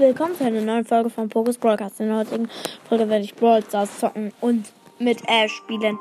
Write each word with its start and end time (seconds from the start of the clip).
willkommen 0.00 0.34
zu 0.34 0.46
einer 0.46 0.62
neuen 0.62 0.86
Folge 0.86 1.10
von 1.10 1.28
Pokus 1.28 1.58
Broadcast. 1.58 2.00
In 2.00 2.06
der 2.06 2.16
heutigen 2.16 2.48
Folge 2.88 3.06
werde 3.10 3.22
ich 3.22 3.34
Brawl 3.34 3.62
Stars 3.62 4.00
zocken 4.00 4.32
und 4.40 4.72
mit 4.98 5.20
Ash 5.28 5.52
spielen. 5.52 5.98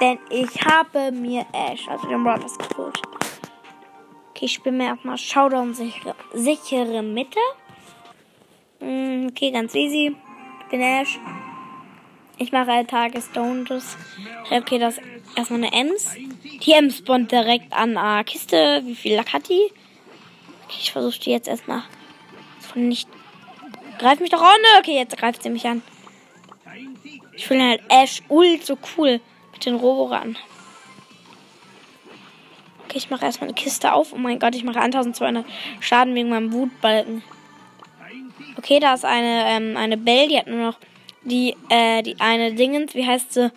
Denn 0.00 0.18
ich 0.30 0.48
habe 0.64 1.12
mir 1.12 1.44
Ash, 1.52 1.86
also 1.86 2.08
den 2.08 2.24
Brawl 2.24 2.38
Stars 2.38 2.56
geholt. 2.70 2.98
Okay, 4.30 4.46
ich 4.46 4.54
spiele 4.54 4.74
mir 4.74 4.86
erstmal 4.86 5.18
Showdown 5.18 5.74
sichere, 5.74 6.14
sichere 6.32 7.02
Mitte. 7.02 7.38
Mm, 8.80 9.26
Okay, 9.28 9.50
ganz 9.50 9.74
easy. 9.74 10.16
Ich 10.62 10.66
bin 10.70 10.80
Ash. 10.80 11.18
Ich 12.38 12.52
mache 12.52 12.70
ein 12.70 12.86
Tagesdowntes. 12.86 13.98
Okay, 14.50 14.78
das 14.78 14.96
ist 14.96 15.04
erstmal 15.36 15.62
eine 15.62 15.72
Ems. 15.74 16.14
Die 16.64 16.72
Ems 16.72 16.96
spawnt 16.96 17.30
direkt 17.30 17.70
an 17.74 17.98
einer 17.98 18.24
Kiste. 18.24 18.80
Wie 18.86 18.94
viel 18.94 19.14
Lack 19.14 19.34
hat 19.34 19.46
die? 19.50 19.70
Okay, 20.64 20.78
ich 20.80 20.90
versuche 20.90 21.20
die 21.20 21.32
jetzt 21.32 21.46
erstmal 21.46 21.82
von 22.70 22.88
nicht. 22.88 23.08
Greif 23.98 24.20
mich 24.20 24.30
doch 24.30 24.42
an. 24.42 24.60
Okay, 24.78 24.96
jetzt 24.96 25.16
greift 25.16 25.42
sie 25.42 25.50
mich 25.50 25.66
an. 25.66 25.82
Ich 27.36 27.46
finde 27.46 27.64
halt 27.64 27.82
Ash 27.88 28.22
ult 28.28 28.64
so 28.64 28.76
cool 28.96 29.20
mit 29.52 29.64
den 29.64 29.76
Roboran. 29.76 30.36
Okay, 32.84 32.98
ich 32.98 33.10
mache 33.10 33.24
erstmal 33.24 33.48
eine 33.48 33.54
Kiste 33.54 33.92
auf. 33.92 34.12
Oh 34.12 34.18
mein 34.18 34.38
Gott, 34.38 34.54
ich 34.54 34.64
mache 34.64 34.80
1200 34.80 35.44
Schaden 35.80 36.14
wegen 36.14 36.28
meinem 36.28 36.52
Wutbalken. 36.52 37.22
Okay, 38.56 38.80
da 38.80 38.94
ist 38.94 39.04
eine, 39.04 39.44
ähm, 39.48 39.76
eine 39.76 39.96
Belle, 39.96 40.28
die 40.28 40.38
hat 40.38 40.48
nur 40.48 40.58
noch 40.58 40.78
die, 41.22 41.56
äh, 41.68 42.02
die 42.02 42.18
eine 42.20 42.52
Dingens, 42.52 42.94
wie 42.94 43.06
heißt 43.06 43.32
sie? 43.32 43.52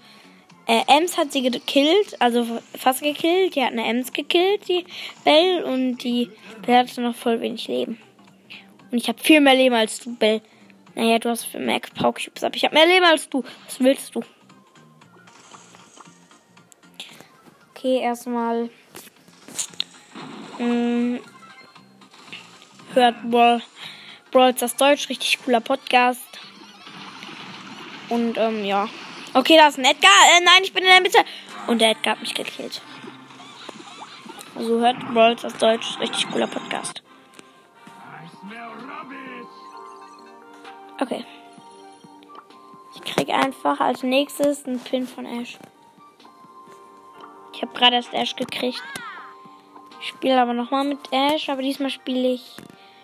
Äh, 0.66 0.84
Ems 0.88 1.18
hat 1.18 1.34
sie 1.34 1.42
gekillt, 1.42 2.22
also 2.22 2.46
fast 2.78 3.02
gekillt. 3.02 3.56
Die 3.56 3.64
hat 3.64 3.72
eine 3.72 3.86
Ems 3.86 4.14
gekillt, 4.14 4.68
die 4.70 4.86
Belle, 5.26 5.66
und 5.66 5.98
die 5.98 6.30
Belle 6.66 6.80
hatte 6.80 7.02
noch 7.02 7.16
voll 7.16 7.42
wenig 7.42 7.68
Leben. 7.68 7.98
Und 8.94 9.00
ich 9.00 9.08
habe 9.08 9.20
viel 9.20 9.42
mehr 9.42 9.56
Leben 9.56 9.74
als 9.74 10.02
du, 10.02 10.16
Belle. 10.16 10.44
Naja, 10.94 11.18
du 11.18 11.28
hast 11.28 11.52
mehr 11.56 11.80
Power 11.80 12.14
aber 12.44 12.56
ich 12.56 12.64
habe 12.64 12.76
mehr 12.76 12.86
Leben 12.86 13.04
als 13.04 13.28
du. 13.28 13.44
Was 13.66 13.80
willst 13.80 14.14
du? 14.14 14.22
Okay, 17.72 18.02
erstmal. 18.02 18.70
Hm, 20.58 21.20
hört 22.94 23.16
Brawl, 23.32 23.64
Brawl 24.30 24.54
das 24.54 24.76
Deutsch, 24.76 25.10
richtig 25.10 25.40
cooler 25.44 25.62
Podcast. 25.62 26.22
Und 28.10 28.38
ähm, 28.38 28.64
ja. 28.64 28.88
Okay, 29.34 29.58
da 29.58 29.70
ist 29.70 29.80
ein 29.80 29.86
Edgar. 29.86 30.12
Äh, 30.38 30.44
nein, 30.46 30.62
ich 30.62 30.72
bin 30.72 30.84
in 30.84 30.90
der 30.92 31.02
Mitte. 31.02 31.26
Und 31.66 31.82
der 31.82 31.90
Edgar 31.90 32.14
hat 32.14 32.22
mich 32.22 32.36
gekillt. 32.36 32.80
Also 34.56 34.80
hört 34.80 35.00
Brawl 35.16 35.36
das 35.36 35.58
Deutsch, 35.58 36.00
richtig 36.00 36.30
cooler 36.30 36.46
Podcast. 36.46 37.03
Okay. 41.00 41.26
Ich 42.96 43.02
krieg 43.02 43.30
einfach 43.30 43.80
als 43.80 44.04
nächstes 44.04 44.66
einen 44.66 44.80
Pin 44.80 45.08
von 45.08 45.26
Ash. 45.26 45.58
Ich 47.54 47.62
habe 47.62 47.74
gerade 47.74 47.96
erst 47.96 48.14
Ash 48.14 48.36
gekriegt. 48.36 48.84
Ich 50.02 50.10
spiele 50.10 50.40
aber 50.42 50.54
nochmal 50.54 50.86
mit 50.86 51.00
Ash, 51.12 51.50
aber 51.50 51.62
diesmal 51.62 51.90
spiele 51.90 52.34
ich 52.34 52.58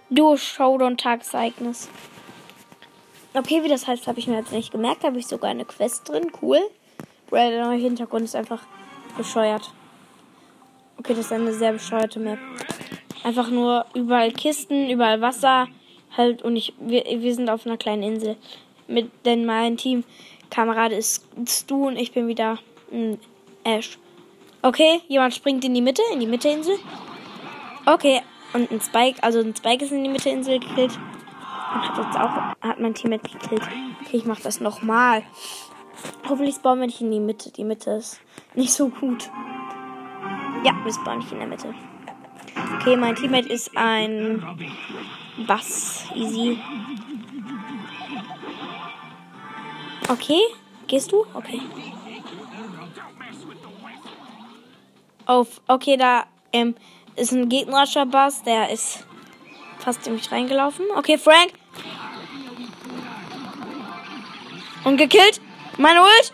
Duo 0.09 0.37
Showdown 0.37 0.97
Tageseignis. 0.97 1.89
Okay, 3.33 3.63
wie 3.63 3.69
das 3.69 3.87
heißt, 3.87 4.07
habe 4.07 4.19
ich 4.19 4.27
mir 4.27 4.37
jetzt 4.37 4.51
nicht 4.51 4.71
gemerkt. 4.71 5.03
Da 5.03 5.07
habe 5.07 5.19
ich 5.19 5.27
sogar 5.27 5.51
eine 5.51 5.65
Quest 5.65 6.09
drin. 6.09 6.31
Cool. 6.41 6.59
Weil 7.29 7.51
der 7.51 7.65
neue 7.65 7.77
Hintergrund 7.77 8.25
ist 8.25 8.35
einfach 8.35 8.63
bescheuert. 9.17 9.71
Okay, 10.97 11.13
das 11.13 11.25
ist 11.25 11.31
eine 11.31 11.53
sehr 11.53 11.73
bescheuerte 11.73 12.19
Map. 12.19 12.39
Einfach 13.23 13.49
nur 13.49 13.85
überall 13.93 14.31
Kisten, 14.31 14.89
überall 14.89 15.21
Wasser. 15.21 15.67
Halt, 16.15 16.41
und 16.41 16.55
ich, 16.55 16.73
wir, 16.79 17.03
wir 17.05 17.35
sind 17.35 17.49
auf 17.49 17.65
einer 17.65 17.77
kleinen 17.77 18.03
Insel. 18.03 18.35
Mit, 18.88 19.11
denn 19.25 19.45
mein 19.45 19.77
Teamkamerad 19.77 20.91
ist 20.91 21.27
Stu 21.47 21.88
und 21.88 21.97
ich 21.97 22.11
bin 22.11 22.27
wieder 22.27 22.57
ein 22.91 23.20
Ash. 23.64 23.99
Okay, 24.61 25.02
jemand 25.08 25.33
springt 25.33 25.64
in 25.64 25.73
die 25.73 25.81
Mitte, 25.81 26.02
in 26.11 26.20
die 26.20 26.27
Mitteinsel. 26.27 26.77
Okay, 27.86 28.21
und 28.53 28.71
ein 28.71 28.81
Spike, 28.81 29.23
also 29.23 29.39
ein 29.39 29.55
Spike 29.55 29.86
ist 29.86 29.92
in 29.92 30.03
die 30.03 30.09
Mitteinsel 30.09 30.59
gekillt. 30.59 30.97
Und 31.73 31.87
hat 31.87 31.97
jetzt 31.97 32.17
auch, 32.17 32.67
hat 32.67 32.80
mein 32.80 32.93
Teammate 32.95 33.30
gekillt. 33.30 33.61
Okay, 34.02 34.17
ich 34.17 34.26
mach 34.26 34.39
das 34.39 34.59
nochmal. 34.59 35.23
Hoffentlich 36.27 36.55
spawnen 36.55 36.81
wir 36.81 36.87
nicht 36.87 37.02
in 37.02 37.11
die 37.11 37.20
Mitte. 37.20 37.52
Die 37.52 37.64
Mitte 37.64 37.91
ist 37.91 38.20
nicht 38.55 38.73
so 38.73 38.89
gut. 38.89 39.30
Ja, 40.64 40.73
wir 40.83 40.91
spawnen 40.91 41.20
nicht 41.20 41.31
in 41.31 41.39
der 41.39 41.47
Mitte. 41.47 41.73
Okay, 42.79 42.95
mein 42.95 43.13
Teammate 43.13 43.49
ist 43.49 43.75
ein 43.75 44.41
Bass. 45.45 46.05
Easy. 46.15 46.57
Okay, 50.07 50.39
gehst 50.87 51.11
du? 51.11 51.25
Okay. 51.33 51.61
Auf, 55.25 55.61
okay, 55.67 55.97
da 55.97 56.23
ähm, 56.53 56.73
ist 57.17 57.33
ein 57.33 57.49
gegnerischer 57.49 58.05
Bass, 58.05 58.43
der 58.43 58.69
ist 58.69 59.05
fast 59.79 60.07
in 60.07 60.13
mich 60.13 60.31
reingelaufen. 60.31 60.85
Okay, 60.95 61.17
Frank. 61.17 61.51
Und 64.85 64.95
gekillt. 64.95 65.41
Meine 65.77 66.01
Ult. 66.01 66.33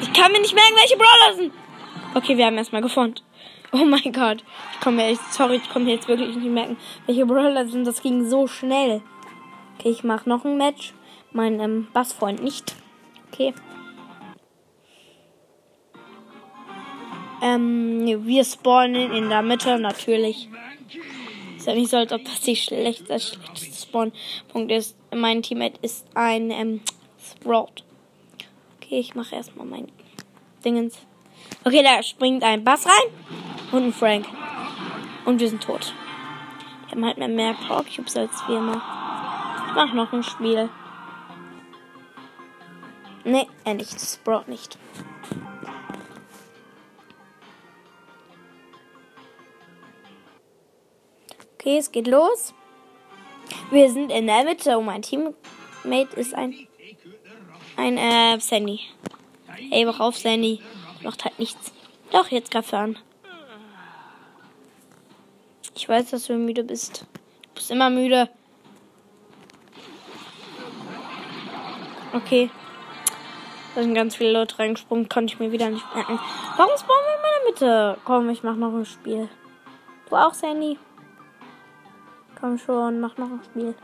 Ich 0.00 0.12
kann 0.14 0.32
mir 0.32 0.40
nicht 0.40 0.54
merken, 0.54 0.76
welche 0.76 0.96
Brawler 0.96 1.36
sind. 1.36 1.52
Okay, 2.14 2.38
wir 2.38 2.46
haben 2.46 2.56
erstmal 2.56 2.82
gefunden. 2.82 3.20
Oh 3.70 3.84
mein 3.84 4.12
Gott. 4.12 4.44
Ich 4.72 4.80
komme 4.80 5.04
echt, 5.04 5.32
sorry, 5.32 5.56
ich 5.56 5.68
komme 5.68 5.90
jetzt 5.90 6.08
wirklich 6.08 6.34
nicht 6.36 6.50
merken, 6.50 6.78
welche 7.06 7.26
Brawler 7.26 7.66
sind. 7.66 7.86
Das 7.86 8.00
ging 8.00 8.28
so 8.28 8.46
schnell. 8.46 9.02
Okay, 9.78 9.90
ich 9.90 10.04
mache 10.04 10.28
noch 10.28 10.44
ein 10.44 10.56
Match. 10.56 10.94
Mein 11.32 11.60
ähm, 11.60 11.88
Bassfreund 11.92 12.42
nicht. 12.42 12.74
Okay. 13.30 13.52
Ähm, 17.42 18.24
wir 18.24 18.44
spawnen 18.44 19.12
in 19.12 19.28
der 19.28 19.42
Mitte 19.42 19.78
natürlich. 19.78 20.48
Ist 21.56 21.66
ja 21.66 21.74
nicht 21.74 21.90
so, 21.90 21.98
als 21.98 22.12
ob 22.12 22.24
das 22.24 22.40
die 22.40 22.56
schlechteste, 22.56 23.12
der 23.12 23.18
schlechteste 23.18 23.86
Spawnpunkt 23.86 24.72
ist. 24.72 24.96
Mein 25.14 25.42
Teammate 25.42 25.78
ist 25.82 26.06
ein 26.14 26.50
ähm, 26.50 26.80
Sprout. 27.22 27.84
Okay, 28.76 28.98
ich 28.98 29.14
mache 29.14 29.36
erstmal 29.36 29.66
mein 29.66 29.88
Dingens. 30.64 30.98
Okay, 31.64 31.82
da 31.82 32.02
springt 32.02 32.42
ein 32.42 32.64
Bass 32.64 32.86
rein 32.86 33.57
und 33.72 33.84
ein 33.84 33.92
Frank. 33.92 34.26
Und 35.24 35.40
wir 35.40 35.48
sind 35.48 35.62
tot. 35.62 35.94
Wir 36.86 36.92
haben 36.92 37.04
halt 37.04 37.18
mehr, 37.18 37.28
mehr 37.28 37.54
Power 37.54 37.84
Cubes 37.84 38.16
als 38.16 38.32
wir 38.48 38.58
immer. 38.58 38.82
Ich 39.68 39.74
mach 39.74 39.92
noch 39.92 40.12
ein 40.12 40.22
Spiel. 40.22 40.70
Nee, 43.24 43.46
er 43.64 43.74
nicht. 43.74 44.00
Sprout 44.00 44.44
nicht. 44.46 44.78
Okay, 51.54 51.76
es 51.76 51.92
geht 51.92 52.06
los. 52.06 52.54
Wir 53.70 53.90
sind 53.90 54.10
in 54.10 54.26
der 54.26 54.44
Mitte 54.44 54.78
und 54.78 54.86
mein 54.86 55.02
Teammate 55.02 56.16
ist 56.16 56.34
ein. 56.34 56.54
Ein, 57.76 57.98
äh, 57.98 58.40
Sandy. 58.40 58.80
Ey, 59.70 59.86
wach 59.86 60.00
auf, 60.00 60.16
Sandy. 60.16 60.62
Macht 61.02 61.24
halt 61.24 61.38
nichts. 61.38 61.72
Doch, 62.10 62.28
jetzt 62.28 62.50
greif 62.50 62.72
an. 62.72 62.98
Ich 65.78 65.88
weiß, 65.88 66.10
dass 66.10 66.26
du 66.26 66.34
müde 66.34 66.64
bist. 66.64 67.06
Du 67.12 67.54
bist 67.54 67.70
immer 67.70 67.88
müde. 67.88 68.28
Okay. 72.12 72.50
Da 73.76 73.82
sind 73.82 73.94
ganz 73.94 74.16
viele 74.16 74.32
Leute 74.32 74.58
reingesprungen, 74.58 75.08
konnte 75.08 75.32
ich 75.32 75.38
mir 75.38 75.52
wieder 75.52 75.70
nicht 75.70 75.86
merken. 75.94 76.18
Warum 76.56 76.76
spawnen 76.76 77.04
wir 77.06 77.14
in 77.14 77.22
meiner 77.22 77.44
Mitte? 77.92 78.00
Komm, 78.04 78.28
ich 78.30 78.42
mach 78.42 78.56
noch 78.56 78.74
ein 78.74 78.86
Spiel. 78.86 79.28
Du 80.10 80.16
auch, 80.16 80.34
Sandy? 80.34 80.78
Komm 82.40 82.58
schon, 82.58 82.98
mach 82.98 83.16
noch 83.16 83.30
ein 83.30 83.40
Spiel. 83.44 83.74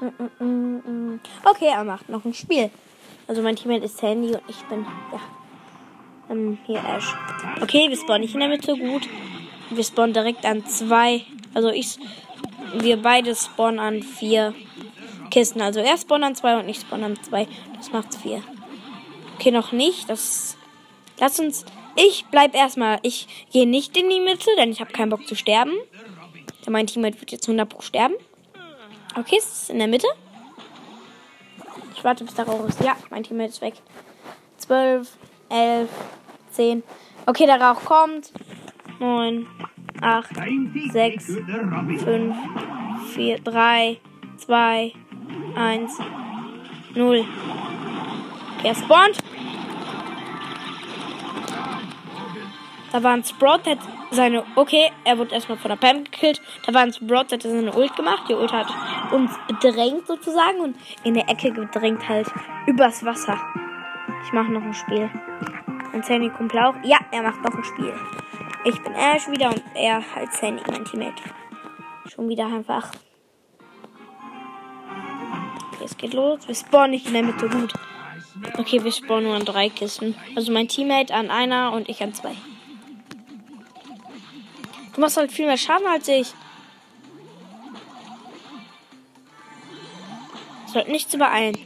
Mm, 0.00 0.44
mm, 0.44 1.12
mm, 1.14 1.20
okay, 1.44 1.68
er 1.68 1.84
macht 1.84 2.08
noch 2.08 2.24
ein 2.24 2.34
Spiel. 2.34 2.72
Also 3.28 3.40
mein 3.40 3.54
Teammate 3.54 3.84
ist 3.84 3.98
Sandy 3.98 4.34
und 4.34 4.42
ich 4.48 4.64
bin, 4.64 4.84
ja, 5.12 5.20
ähm, 6.28 6.58
hier 6.66 6.80
Ash. 6.84 7.14
Okay, 7.62 7.88
wir 7.88 7.96
spawnen 7.96 8.22
nicht 8.22 8.34
in 8.34 8.40
der 8.40 8.48
Mitte, 8.48 8.76
gut. 8.76 9.08
Wir 9.70 9.84
spawnen 9.84 10.12
direkt 10.12 10.44
an 10.44 10.66
zwei, 10.66 11.24
also 11.54 11.70
ich, 11.70 11.98
wir 12.74 12.96
beide 13.00 13.34
spawnen 13.34 13.78
an 13.78 14.02
vier 14.02 14.54
Kisten. 15.30 15.60
Also 15.60 15.80
er 15.80 15.98
spawnt 15.98 16.24
an 16.24 16.34
zwei 16.34 16.58
und 16.58 16.68
ich 16.68 16.80
spawn 16.80 17.02
an 17.02 17.22
zwei. 17.22 17.48
Das 17.76 17.92
macht 17.92 18.14
vier. 18.14 18.42
Okay, 19.34 19.50
noch 19.50 19.72
nicht. 19.72 20.08
Das, 20.08 20.56
lass 21.18 21.40
uns, 21.40 21.64
ich 21.96 22.24
bleib 22.30 22.54
erstmal, 22.54 22.98
ich 23.02 23.26
gehe 23.52 23.66
nicht 23.66 23.96
in 23.96 24.08
die 24.10 24.20
Mitte, 24.20 24.50
denn 24.58 24.70
ich 24.70 24.80
habe 24.80 24.92
keinen 24.92 25.10
Bock 25.10 25.26
zu 25.26 25.34
sterben. 25.34 25.72
Denn 26.64 26.72
mein 26.72 26.86
Teammate 26.86 27.20
wird 27.20 27.32
jetzt 27.32 27.48
100 27.48 27.68
Pro 27.68 27.82
sterben. 27.82 28.14
Okay, 29.16 29.36
es 29.38 29.62
ist 29.62 29.70
in 29.70 29.78
der 29.78 29.88
Mitte. 29.88 30.06
Ich 31.96 32.04
warte, 32.04 32.24
bis 32.24 32.34
der 32.34 32.46
Rauch 32.46 32.66
ist. 32.66 32.80
Ja, 32.80 32.96
mein 33.10 33.22
Teammate 33.22 33.50
ist 33.50 33.60
weg. 33.60 33.74
12, 34.58 35.08
11, 35.50 35.90
10. 36.52 36.82
Okay, 37.26 37.46
der 37.46 37.60
Rauch 37.60 37.84
kommt. 37.84 38.32
9, 39.00 39.46
8, 40.00 40.30
6, 40.92 41.26
5, 41.26 42.36
4, 43.14 43.38
3, 43.40 44.00
2, 44.36 44.92
1, 45.56 45.98
0. 46.94 47.24
Okay, 48.58 48.68
er 48.68 48.74
spawnt. 48.74 49.18
Da 52.92 53.02
war 53.02 53.12
ein 53.12 53.24
Sprout, 53.24 53.62
der 53.66 53.72
hat 53.72 53.80
seine. 54.12 54.44
Okay, 54.54 54.90
er 55.04 55.18
wurde 55.18 55.34
erstmal 55.34 55.58
von 55.58 55.68
der 55.68 55.76
Pam 55.76 56.04
gekillt. 56.04 56.40
Da 56.64 56.72
war 56.72 56.82
ein 56.82 56.92
Sprout, 56.92 57.24
der 57.30 57.38
hat 57.38 57.42
seine 57.42 57.74
Ult 57.74 57.96
gemacht. 57.96 58.24
Die 58.28 58.34
Ult 58.34 58.52
hat 58.52 58.68
uns 59.12 59.32
bedrängt 59.48 60.06
sozusagen 60.06 60.60
und 60.60 60.76
in 61.02 61.14
der 61.14 61.28
Ecke 61.28 61.50
gedrängt 61.50 62.08
halt 62.08 62.30
übers 62.66 63.04
Wasser. 63.04 63.36
Ich 64.24 64.32
mache 64.32 64.52
noch 64.52 64.62
ein 64.62 64.74
Spiel. 64.74 65.10
Und 65.92 66.04
Sandy 66.04 66.30
Kumpel 66.30 66.60
auch. 66.60 66.74
Ja, 66.84 66.98
er 67.10 67.22
macht 67.22 67.42
noch 67.42 67.54
ein 67.54 67.64
Spiel. 67.64 67.92
Ich 68.66 68.82
bin 68.82 68.94
Ash 68.94 69.28
wieder 69.28 69.50
und 69.50 69.62
er 69.74 70.02
halt 70.14 70.32
Sandy, 70.32 70.62
mein 70.70 70.86
Teammate. 70.86 71.22
Schon 72.06 72.28
wieder 72.28 72.46
einfach. 72.46 72.92
Okay, 75.72 75.84
es 75.84 75.96
geht 75.98 76.14
los. 76.14 76.48
Wir 76.48 76.54
spawnen 76.54 76.92
nicht 76.92 77.06
in 77.06 77.12
der 77.12 77.24
Mitte 77.24 77.46
gut. 77.48 77.74
Okay, 78.56 78.82
wir 78.82 78.90
spawnen 78.90 79.24
nur 79.24 79.34
an 79.34 79.44
drei 79.44 79.68
Kisten. 79.68 80.14
Also 80.34 80.50
mein 80.50 80.68
Teammate 80.68 81.12
an 81.12 81.30
einer 81.30 81.72
und 81.72 81.90
ich 81.90 82.02
an 82.02 82.14
zwei. 82.14 82.34
Du 84.94 85.00
machst 85.00 85.18
halt 85.18 85.30
viel 85.30 85.46
mehr 85.46 85.58
Schaden 85.58 85.86
als 85.86 86.08
ich. 86.08 86.32
Sollte 90.72 90.90
nichts 90.90 91.12
übereilen. 91.12 91.58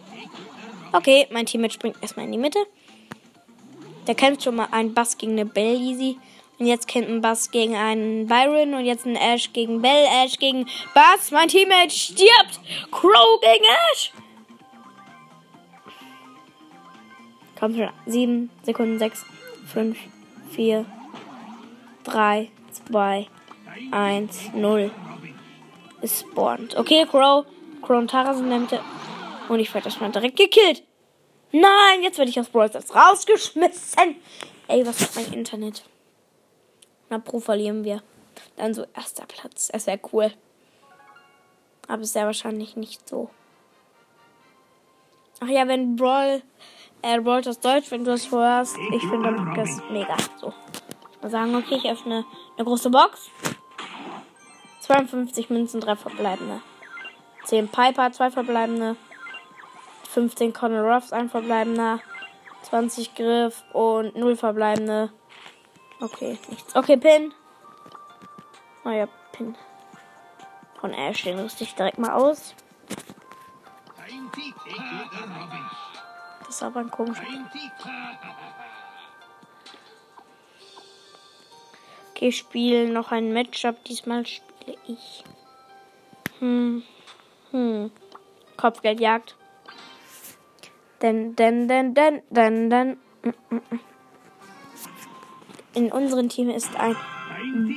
Okay, 0.93 1.29
mein 1.31 1.47
Teammate 1.47 1.75
springt 1.75 1.97
erstmal 2.03 2.27
in 2.27 2.33
die 2.33 2.39
Mitte. 2.39 2.59
Der 4.09 4.17
kämpft 4.17 4.43
schon 4.43 4.57
mal 4.57 4.69
einen 4.73 4.95
Bass 4.95 5.17
gegen 5.17 5.33
eine 5.33 5.47
Bell 5.47 5.77
easy. 5.77 6.19
Und 6.59 6.67
jetzt 6.67 6.89
kämpft 6.89 7.11
ein 7.11 7.21
Bass 7.21 7.51
gegen 7.51 7.77
einen 7.77 8.27
Byron. 8.27 8.75
Und 8.75 8.85
jetzt 8.85 9.07
ein 9.07 9.17
Ash 9.17 9.53
gegen 9.53 9.81
Bell. 9.81 10.07
Ash 10.25 10.39
gegen 10.39 10.67
Bass. 10.95 11.31
Mein 11.31 11.49
Teammate 11.49 11.91
stirbt. 11.91 12.61
Crow 12.91 13.41
gegen 13.41 13.65
Ash. 13.93 14.13
Komm 17.59 17.75
schon. 17.77 17.91
7 18.07 18.51
Sekunden. 18.63 18.99
6, 18.99 19.25
5, 19.73 19.99
4, 20.51 20.87
3, 22.05 22.51
2, 22.89 23.27
1, 23.91 24.53
0. 24.55 24.91
Es 26.01 26.21
spawnt. 26.21 26.77
Okay, 26.77 27.07
Crow. 27.07 27.45
Crow 27.83 27.99
und 27.99 28.11
Tara 28.11 28.35
sind 28.35 28.51
in. 28.51 28.69
Und 29.49 29.61
ich 29.61 29.73
werde 29.73 29.87
erstmal 29.87 30.11
direkt 30.11 30.37
gekillt. 30.37 30.83
Nein, 31.53 32.03
jetzt 32.03 32.19
werde 32.19 32.31
ich 32.31 32.39
aus 32.39 32.49
Brawl 32.49 32.71
rausgeschmissen. 32.95 34.17
Ey, 34.67 34.87
was 34.87 35.01
ist 35.01 35.17
mein 35.17 35.33
Internet? 35.33 35.83
Na, 37.11 37.19
Pro 37.19 37.41
verlieren 37.41 37.85
wir. 37.85 38.03
Dann 38.57 38.75
so 38.75 38.85
erster 38.95 39.27
Platz. 39.27 39.71
Es 39.73 39.87
wäre 39.87 40.01
cool. 40.13 40.33
Aber 41.87 42.03
ist 42.03 42.15
ja 42.15 42.27
wahrscheinlich 42.27 42.77
nicht 42.77 43.09
so. 43.09 43.31
Ach 45.41 45.49
ja, 45.49 45.67
wenn 45.69 45.97
Brawl, 45.97 46.43
äh, 47.03 47.21
Brawl 47.21 47.43
das 47.43 47.61
Deutsch, 47.61 47.91
wenn 47.91 48.05
du 48.05 48.11
das 48.11 48.31
hörst, 48.31 48.77
ich 48.93 49.03
finde 49.03 49.35
das 49.55 49.81
mega. 49.91 50.17
So. 50.41 50.53
Mal 51.23 51.31
sagen, 51.31 51.55
okay, 51.55 51.77
ich 51.77 51.89
öffne 51.89 52.25
eine 52.57 52.65
große 52.65 52.91
Box. 52.91 53.31
52 54.81 55.51
Münzen, 55.51 55.81
3 55.81 55.97
verbleibende. 55.97 56.61
10 57.45 57.69
Piper, 57.69 58.13
2 58.13 58.31
verbleibende. 58.31 58.97
15 60.11 60.53
Conor 60.53 60.95
Ruffs, 60.95 61.13
ein 61.13 61.31
verbleibender. 61.31 62.01
20 62.63 63.15
Griff 63.15 63.65
und 63.73 64.17
0 64.17 64.37
verbleibende. 64.37 65.11
Okay, 66.01 66.39
nichts. 66.49 66.77
Okay, 66.77 66.97
Pin. 66.97 67.35
Oh 68.85 68.91
ja, 68.91 69.09
Pin. 69.33 69.57
Von 70.81 70.93
Ash, 70.95 71.25
den 71.25 71.39
rüste 71.39 71.65
ich 71.65 71.75
direkt 71.75 71.99
mal 71.99 72.13
aus. 72.13 72.55
Das 76.41 76.49
ist 76.57 76.63
aber 76.63 76.81
ein 76.81 76.91
komischer. 76.91 77.23
Okay, 82.11 82.33
spiele 82.33 82.89
noch 82.89 83.13
ein 83.13 83.33
Matchup. 83.33 83.85
Diesmal 83.85 84.25
spiele 84.27 84.79
ich. 84.87 85.25
Hm. 86.39 86.83
Hm. 87.51 87.91
Kopfgeldjagd. 88.57 89.37
Denn, 91.03 91.37
denn, 91.37 91.69
denn, 91.69 91.95
denn, 91.95 92.23
denn, 92.31 92.71
denn. 92.71 93.01
In 95.79 95.93
unserem 95.93 96.29
Team 96.29 96.51
ist 96.51 96.73
ein 96.75 96.97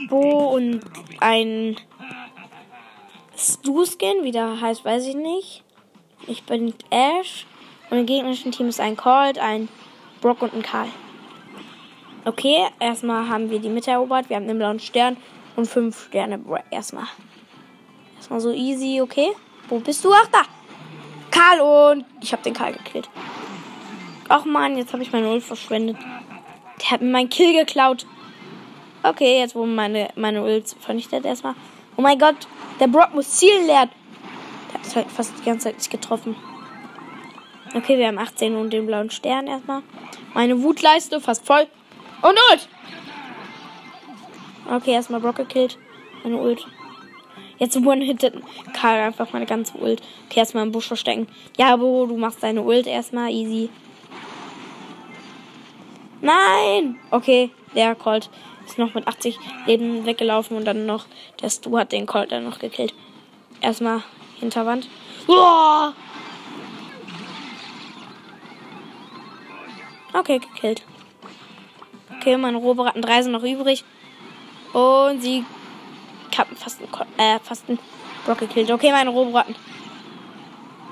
Bo 0.10 0.56
und 0.56 0.82
ein 1.20 1.78
Stu-Skin, 3.38 4.24
wie 4.24 4.32
der 4.32 4.60
heißt, 4.60 4.84
weiß 4.84 5.06
ich 5.06 5.14
nicht. 5.14 5.64
Ich 6.26 6.42
bin 6.42 6.74
Ash. 6.90 7.46
Und 7.92 8.00
im 8.00 8.06
gegnerischen 8.08 8.52
Team 8.52 8.70
ist 8.70 8.80
ein 8.80 8.98
Colt, 8.98 9.38
ein 9.38 9.70
Brock 10.20 10.42
und 10.42 10.56
ein 10.56 10.64
Karl. 10.64 10.88
Okay, 12.26 12.66
erstmal 12.80 13.30
haben 13.30 13.52
wir 13.52 13.60
die 13.60 13.70
Mitte 13.70 13.92
erobert. 13.92 14.30
Wir 14.30 14.38
haben 14.38 14.48
den 14.48 14.58
blauen 14.58 14.80
Stern 14.80 15.16
und 15.56 15.68
fünf 15.68 16.08
Sterne. 16.08 16.40
Erstmal. 16.72 17.06
Erstmal 18.18 18.40
so 18.40 18.52
easy, 18.52 19.00
okay? 19.00 19.28
Wo 19.70 19.78
bist 19.78 20.04
du? 20.04 20.12
Ach, 20.12 20.28
da! 20.32 20.42
Karl 21.30 21.62
und 21.62 22.06
ich 22.20 22.34
habe 22.34 22.42
den 22.42 22.56
Karl 22.56 22.74
gekillt. 22.74 23.08
Ach 24.28 24.44
man, 24.44 24.76
jetzt 24.76 24.92
habe 24.92 25.04
ich 25.04 25.12
meine 25.12 25.30
Ult 25.30 25.44
verschwendet. 25.44 25.98
Der 26.82 26.92
hat 26.92 27.02
mir 27.02 27.12
meinen 27.12 27.30
Kill 27.30 27.54
geklaut. 27.54 28.06
Okay, 29.04 29.40
jetzt 29.40 29.56
wurden 29.56 29.76
meine, 29.76 30.10
meine 30.16 30.44
Ult 30.44 30.76
vernichtet 30.80 31.26
erstmal. 31.26 31.56
Oh 31.98 32.02
mein 32.02 32.20
Gott, 32.20 32.48
der 32.80 32.88
Brock 32.88 33.14
muss 33.14 33.38
zielen 33.38 33.66
lernen. 33.66 33.92
Der 34.72 34.82
hat 34.82 34.96
halt 34.96 35.12
fast 35.12 35.34
die 35.40 35.46
ganze 35.46 35.66
Zeit 35.66 35.78
nicht 35.78 35.92
getroffen. 35.92 36.36
Okay, 37.74 37.98
wir 37.98 38.08
haben 38.08 38.20
18 38.20 38.56
und 38.56 38.72
den 38.72 38.86
blauen 38.86 39.10
Stern 39.10 39.48
erstmal. 39.48 39.82
Meine 40.34 40.62
Wutleiste 40.62 41.22
fast 41.22 41.46
voll. 41.46 41.68
Und 42.22 42.38
Ult! 42.52 42.68
Okay, 44.70 44.92
erstmal 44.92 45.20
Brock 45.20 45.38
gekillt. 45.38 45.78
Meine 46.24 46.38
Ult. 46.38 46.66
Jetzt 47.58 47.78
one-hittet 47.78 48.36
Karl 48.74 49.00
einfach 49.00 49.34
meine 49.34 49.46
ganze 49.46 49.78
Ult. 49.78 50.02
Okay, 50.28 50.40
erstmal 50.40 50.66
im 50.66 50.72
Busch 50.72 50.88
verstecken. 50.88 51.28
Ja, 51.58 51.76
Bo, 51.76 52.06
du 52.06 52.18
machst 52.18 52.44
deine 52.44 52.62
Ult 52.62 52.88
erstmal. 52.88 53.32
Easy. 53.32 53.70
Nein! 56.22 57.00
Okay, 57.10 57.50
der 57.76 57.96
Colt 57.96 58.30
ist 58.66 58.78
noch 58.78 58.94
mit 58.94 59.08
80 59.08 59.38
Leben 59.66 60.06
weggelaufen 60.06 60.56
und 60.56 60.66
dann 60.66 60.86
noch 60.86 61.06
der 61.42 61.50
Stu 61.50 61.78
hat 61.78 61.92
den 61.92 62.06
Colt 62.06 62.32
dann 62.32 62.44
noch 62.44 62.60
gekillt. 62.60 62.94
Erstmal 63.60 64.04
Hinterwand. 64.40 64.88
Uah! 65.28 65.94
Okay, 70.14 70.40
gekillt. 70.40 70.84
Okay, 72.18 72.38
meine 72.38 72.58
Rohbraten 72.58 73.02
3 73.02 73.24
sind 73.24 73.32
noch 73.32 73.44
übrig. 73.44 73.84
Und 74.74 75.22
sie 75.22 75.44
hab 76.38 76.48
fast 76.58 76.82
einen, 76.82 77.10
äh, 77.18 77.40
fast 77.40 77.68
einen 77.68 77.80
Brock 78.26 78.40
gekillt. 78.40 78.72
Okay, 78.72 78.92
meine 78.92 79.10
Rohbraten. 79.10 79.56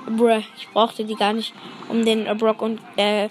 Bruh, 0.06 0.42
ich 0.56 0.68
brauchte 0.72 1.04
die 1.04 1.14
gar 1.14 1.32
nicht, 1.32 1.54
um 1.88 2.04
den 2.04 2.24
Brock 2.38 2.62
und 2.62 2.80
äh, 2.96 3.28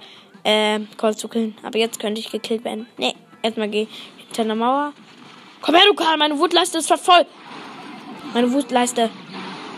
äh, 0.50 0.80
Call 0.98 1.16
zu 1.16 1.28
killen. 1.28 1.56
Aber 1.64 1.78
jetzt 1.78 2.00
könnte 2.00 2.20
ich 2.20 2.32
gekillt 2.32 2.64
werden. 2.64 2.88
Nee, 2.98 3.14
erstmal 3.42 3.70
geh 3.70 3.88
hinter 4.18 4.44
einer 4.44 4.56
Mauer. 4.56 4.94
Komm 5.62 5.76
her, 5.76 5.84
du 5.88 5.94
Karl, 5.94 6.18
meine 6.18 6.40
Wutleiste 6.40 6.80
ist 6.80 6.92
voll. 6.94 7.26
Meine 8.34 8.52
Wutleiste. 8.52 9.10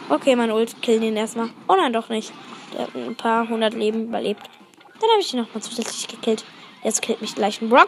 Okay, 0.10 0.36
meine 0.36 0.56
Ult 0.56 0.82
killen 0.82 1.04
ihn 1.04 1.18
erstmal. 1.18 1.50
Oh 1.68 1.76
nein, 1.76 1.94
doch 1.94 2.10
nicht. 2.10 2.32
Der 2.74 2.82
hat 2.82 2.96
ein 2.96 3.16
paar 3.16 3.48
hundert 3.50 3.74
Leben 3.74 4.04
überlebt. 4.04 4.44
Dann 5.00 5.10
habe 5.10 5.22
ich 5.22 5.34
ihn 5.34 5.40
nochmal 5.40 5.62
zusätzlich 5.62 6.08
gekillt. 6.08 6.44
Jetzt 6.84 7.02
killt 7.02 7.22
mich 7.22 7.36
gleich 7.36 7.62
ein 7.62 7.70
Brock. 7.70 7.88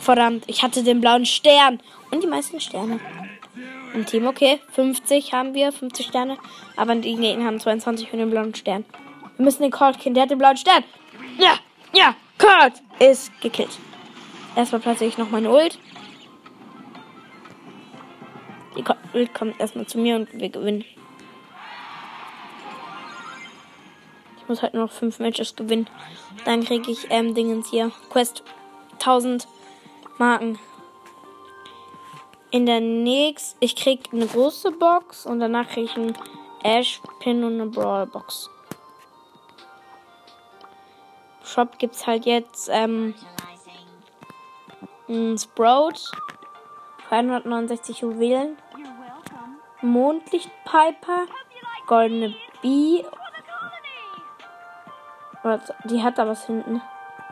Verdammt, 0.00 0.44
ich 0.46 0.62
hatte 0.62 0.82
den 0.82 1.00
blauen 1.00 1.26
Stern. 1.26 1.80
Und 2.10 2.22
die 2.22 2.28
meisten 2.28 2.60
Sterne. 2.60 3.00
Im 3.94 4.06
Team, 4.06 4.26
okay. 4.26 4.60
50 4.72 5.32
haben 5.32 5.54
wir, 5.54 5.72
50 5.72 6.06
Sterne. 6.06 6.38
Aber 6.76 6.94
die 6.94 7.14
Gegner 7.16 7.44
haben 7.44 7.60
22 7.60 8.12
und 8.12 8.18
den 8.18 8.30
blauen 8.30 8.54
Stern. 8.54 8.84
Wir 9.36 9.44
müssen 9.44 9.62
den 9.62 9.70
Colt 9.70 9.98
killen. 9.98 10.14
Der 10.14 10.24
hat 10.24 10.30
den 10.30 10.38
blauen 10.38 10.56
Stern. 10.56 10.84
Ja, 11.38 11.58
ja, 11.92 12.14
Colt 12.38 12.82
ist 12.98 13.40
gekillt. 13.40 13.78
Erstmal 14.56 14.80
platziere 14.80 15.08
ich 15.08 15.18
noch 15.18 15.30
meine 15.30 15.50
Ult. 15.50 15.78
Die 18.76 18.84
Ult 19.14 19.34
kommt 19.34 19.60
erstmal 19.60 19.86
zu 19.86 19.98
mir 19.98 20.16
und 20.16 20.32
wir 20.32 20.48
gewinnen. 20.48 20.84
Ich 24.38 24.48
muss 24.48 24.62
halt 24.62 24.74
nur 24.74 24.84
noch 24.84 24.92
5 24.92 25.18
Matches 25.20 25.54
gewinnen. 25.54 25.88
Dann 26.44 26.64
kriege 26.64 26.90
ich 26.90 27.06
ähm, 27.10 27.34
Dingens 27.34 27.70
hier. 27.70 27.92
Quest 28.10 28.42
1000 28.94 29.46
Marken 30.18 30.58
in 32.50 32.66
der 32.66 32.80
nächsten. 32.80 33.56
Ich 33.60 33.76
krieg 33.76 34.00
eine 34.12 34.26
große 34.26 34.72
Box 34.72 35.26
und 35.26 35.40
danach 35.40 35.68
krieg 35.68 35.84
ich 35.84 35.96
einen 35.96 36.16
Ash 36.62 37.00
Pin 37.20 37.44
und 37.44 37.54
eine 37.54 37.66
Brawl 37.66 38.06
Shop 41.52 41.78
gibt's 41.78 42.06
halt 42.06 42.24
jetzt 42.24 42.70
ähm, 42.72 43.14
ein 45.08 45.36
Sprout 45.36 46.10
269 47.08 48.00
Juwelen. 48.00 48.56
Mondlichtpiper. 49.82 51.26
Goldene 51.86 52.34
Bee. 52.62 53.04
Die 55.84 56.02
hat 56.02 56.18
da 56.18 56.26
was 56.26 56.46
hinten. 56.46 56.80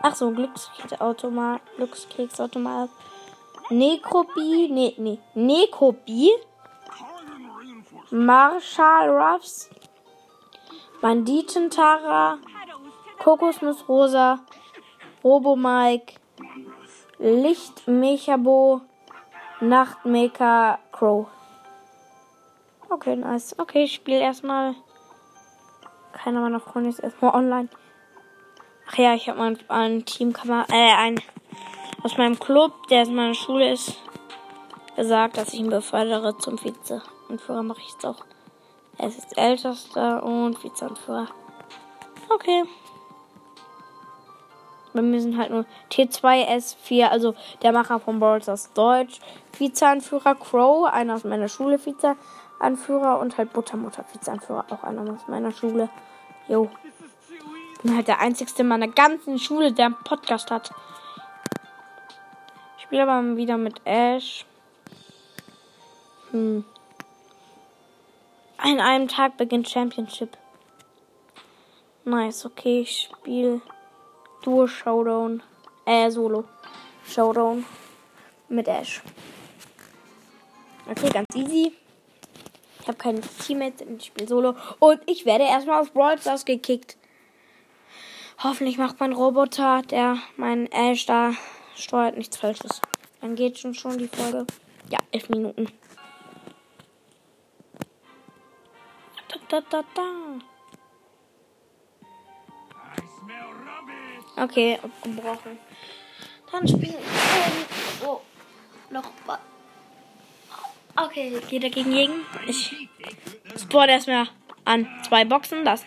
Ach 0.03 0.15
so, 0.15 0.31
Glückskeksautomat. 0.33 1.63
Glückskeksautomat. 1.77 2.91
Nekrobi. 3.71 4.69
Nee, 4.71 4.95
nee. 4.99 5.19
Nekrobi. 5.35 6.31
Marshall 8.11 9.09
Ruffs. 9.09 9.71
Banditentara. 11.01 12.39
Kokosnuss 13.23 13.87
Rosa. 13.89 14.41
Robo 15.23 15.55
Mike. 15.55 16.15
Lichtmechabo. 17.19 18.81
Nachtmaker 19.61 20.79
Crow. 20.91 21.27
Okay, 22.89 23.17
nice. 23.17 23.55
Okay, 23.59 23.85
ich 23.85 23.95
spiele 23.95 24.21
erstmal. 24.21 24.75
Keiner 26.13 26.41
meiner 26.41 26.61
Freunde 26.61 26.89
ist 26.89 26.99
erstmal 26.99 27.35
online. 27.35 27.69
Ach 28.89 28.99
ja, 28.99 29.15
ich 29.15 29.29
habe 29.29 29.39
mal 29.39 29.57
einen 29.69 30.05
Teamkammer, 30.05 30.67
äh, 30.71 30.95
ein 30.97 31.21
aus 32.03 32.17
meinem 32.17 32.41
Club, 32.41 32.89
der 32.89 33.03
in 33.03 33.15
meiner 33.15 33.35
Schule 33.35 33.71
ist, 33.71 33.97
gesagt, 34.97 35.37
dass 35.37 35.53
ich 35.53 35.61
ihn 35.61 35.71
befördere 35.71 36.37
zum 36.39 36.59
Vize-Anführer. 36.59 37.63
Mache 37.63 37.81
ich 37.81 37.93
jetzt 37.93 38.07
auch. 38.07 38.25
Er 38.99 39.09
ist 39.09 39.19
jetzt 39.19 39.39
ältester 39.39 40.23
und 40.23 40.59
Vize-Anführer. 40.59 41.29
Okay. 42.31 42.65
Mir 44.93 45.21
sind 45.21 45.39
halt 45.39 45.51
nur 45.51 45.65
T2S4, 45.91 47.07
also 47.07 47.35
der 47.63 47.73
Macher 47.73 48.01
von 48.01 48.19
Brawlers 48.19 48.73
Deutsch, 48.73 49.21
Vize-Anführer 49.53 50.35
Crow, 50.35 50.87
einer 50.87 51.15
aus 51.15 51.25
meiner 51.25 51.49
Schule, 51.49 51.79
Vize-Anführer 51.79 53.21
und 53.21 53.39
halt 53.39 53.53
Buttermutter, 53.53 54.05
Vize-Anführer, 54.05 54.67
auch 54.71 54.83
einer 54.83 55.03
aus 55.13 55.29
meiner 55.29 55.53
Schule. 55.53 55.89
Jo. 56.49 56.69
Bin 57.83 57.97
halt 57.97 58.09
der 58.09 58.21
einzigste 58.21 58.63
in 58.63 58.69
meiner 58.69 58.89
ganzen 58.89 59.39
Schule, 59.39 59.73
der 59.73 59.87
einen 59.87 60.03
Podcast 60.05 60.51
hat. 60.51 60.73
Ich 62.77 62.85
spiele 62.85 63.05
aber 63.05 63.37
wieder 63.37 63.57
mit 63.57 63.81
Ash. 63.85 64.45
Hm. 66.33 66.65
An 68.59 68.81
einem 68.81 69.09
Tag 69.09 69.37
beginnt 69.37 69.69
Championship. 69.69 70.37
Nice, 72.05 72.45
okay, 72.45 72.81
ich 72.81 73.09
spiele 73.11 73.63
Duo 74.43 74.67
Showdown. 74.67 75.43
Äh, 75.85 76.11
Solo. 76.11 76.45
Showdown. 77.07 77.65
Mit 78.49 78.69
Ash. 78.69 79.03
Okay, 80.89 81.09
ganz 81.11 81.27
easy. 81.35 81.73
Ich 82.81 82.89
habe 82.89 82.97
keine 82.97 83.21
Teammates, 83.21 83.87
ich 83.87 84.07
spiele 84.07 84.27
Solo. 84.27 84.57
Und 84.79 85.01
ich 85.07 85.27
werde 85.27 85.45
erstmal 85.45 85.81
auf 85.81 85.93
Brawl 85.93 86.19
Stars 86.19 86.45
gekickt. 86.45 86.97
Hoffentlich 88.43 88.79
macht 88.79 88.99
mein 89.01 89.13
Roboter, 89.13 89.83
der 89.83 90.17
mein 90.37 90.71
Ash 90.73 91.05
da 91.05 91.33
steuert, 91.77 92.17
nichts 92.17 92.39
Falsches. 92.39 92.81
Dann 93.21 93.35
geht 93.35 93.59
schon 93.59 93.75
schon 93.75 93.99
die 93.99 94.09
Folge. 94.09 94.47
Ja, 94.89 94.99
elf 95.13 95.29
Minuten. 95.29 95.69
Da, 99.29 99.37
da, 99.49 99.61
da, 99.71 99.85
da. 99.95 100.03
Okay, 104.41 104.79
abgebrochen. 104.83 105.59
Dann 106.51 106.67
spielen 106.67 106.95
wir. 106.95 108.09
Oh, 108.09 108.21
noch. 108.91 109.05
Okay, 110.97 111.39
geht 111.49 111.63
dagegen 111.63 111.93
gegen. 111.93 112.13
Ich 112.47 112.89
sport 113.61 113.91
erstmal 113.91 114.29
an 114.65 114.89
zwei 115.07 115.25
Boxen, 115.27 115.65
das 115.65 115.85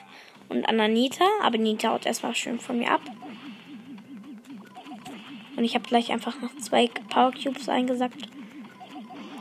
und 0.50 0.66
an 0.66 0.80
Anita. 0.80 1.26
Aber 1.42 1.56
Anita 1.56 1.90
haut 1.90 2.06
erstmal 2.06 2.36
schön 2.36 2.60
von 2.60 2.78
mir 2.78 2.92
ab. 2.92 3.02
Und 5.56 5.64
ich 5.64 5.74
habe 5.74 5.88
gleich 5.88 6.12
einfach 6.12 6.40
noch 6.40 6.56
zwei 6.58 6.88
Power 7.10 7.32
Cubes 7.32 7.68
eingesackt. 7.70 8.28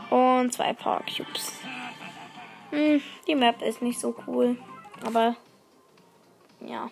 Und 0.08 0.52
zwei 0.52 0.72
Power 0.72 1.02
Cubes. 1.04 1.52
Hm, 2.70 3.02
die 3.26 3.34
Map 3.34 3.60
ist 3.60 3.82
nicht 3.82 4.00
so 4.00 4.14
cool. 4.26 4.56
Aber 5.04 5.36
ja. 6.66 6.90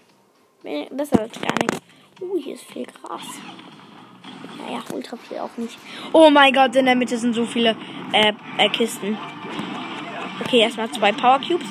Besser 0.62 1.21
als 1.21 1.41
gar 1.41 1.55
nichts. 1.62 1.89
Uh, 2.21 2.39
hier 2.39 2.55
ist 2.55 2.65
viel 2.65 2.85
Gras. 2.85 3.23
Naja, 4.59 4.83
ultra 4.93 5.17
viel 5.17 5.39
auch 5.39 5.57
nicht. 5.57 5.79
Oh 6.12 6.29
mein 6.31 6.53
Gott, 6.53 6.77
in 6.77 6.85
der 6.85 6.95
Mitte 6.95 7.17
sind 7.17 7.33
so 7.33 7.47
viele 7.47 7.75
äh, 8.12 8.33
äh, 8.59 8.69
Kisten. 8.69 9.17
Okay, 10.41 10.59
erstmal 10.59 10.91
zwei 10.91 11.12
Power 11.12 11.41
Cubes. 11.41 11.67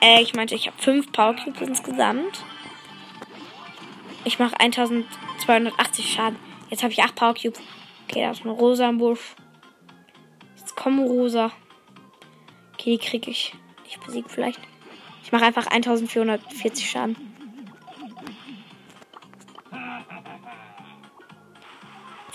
Äh, 0.00 0.22
ich 0.22 0.34
meinte, 0.34 0.54
ich 0.54 0.66
habe 0.66 0.76
fünf 0.78 1.12
Power 1.12 1.36
Cubes 1.36 1.60
insgesamt. 1.60 2.44
Ich 4.24 4.38
mache 4.38 4.58
1280 4.58 6.12
Schaden. 6.12 6.38
Jetzt 6.68 6.82
habe 6.82 6.92
ich 6.92 7.02
acht 7.02 7.14
Power 7.14 7.34
Cubes. 7.34 7.60
Okay, 8.08 8.22
da 8.22 8.32
ist 8.32 8.42
eine 8.42 8.52
Rosa 8.52 8.88
im 8.88 8.98
Busch. 8.98 9.36
Jetzt 10.58 10.74
kommen 10.74 11.06
Rosa. 11.06 11.52
Okay, 12.74 12.96
die 12.96 12.98
kriege 12.98 13.30
ich. 13.30 13.54
Ich 13.88 13.98
besiege 14.00 14.28
vielleicht. 14.28 14.60
Ich 15.22 15.30
mache 15.30 15.44
einfach 15.44 15.66
1440 15.66 16.90
Schaden. 16.90 17.29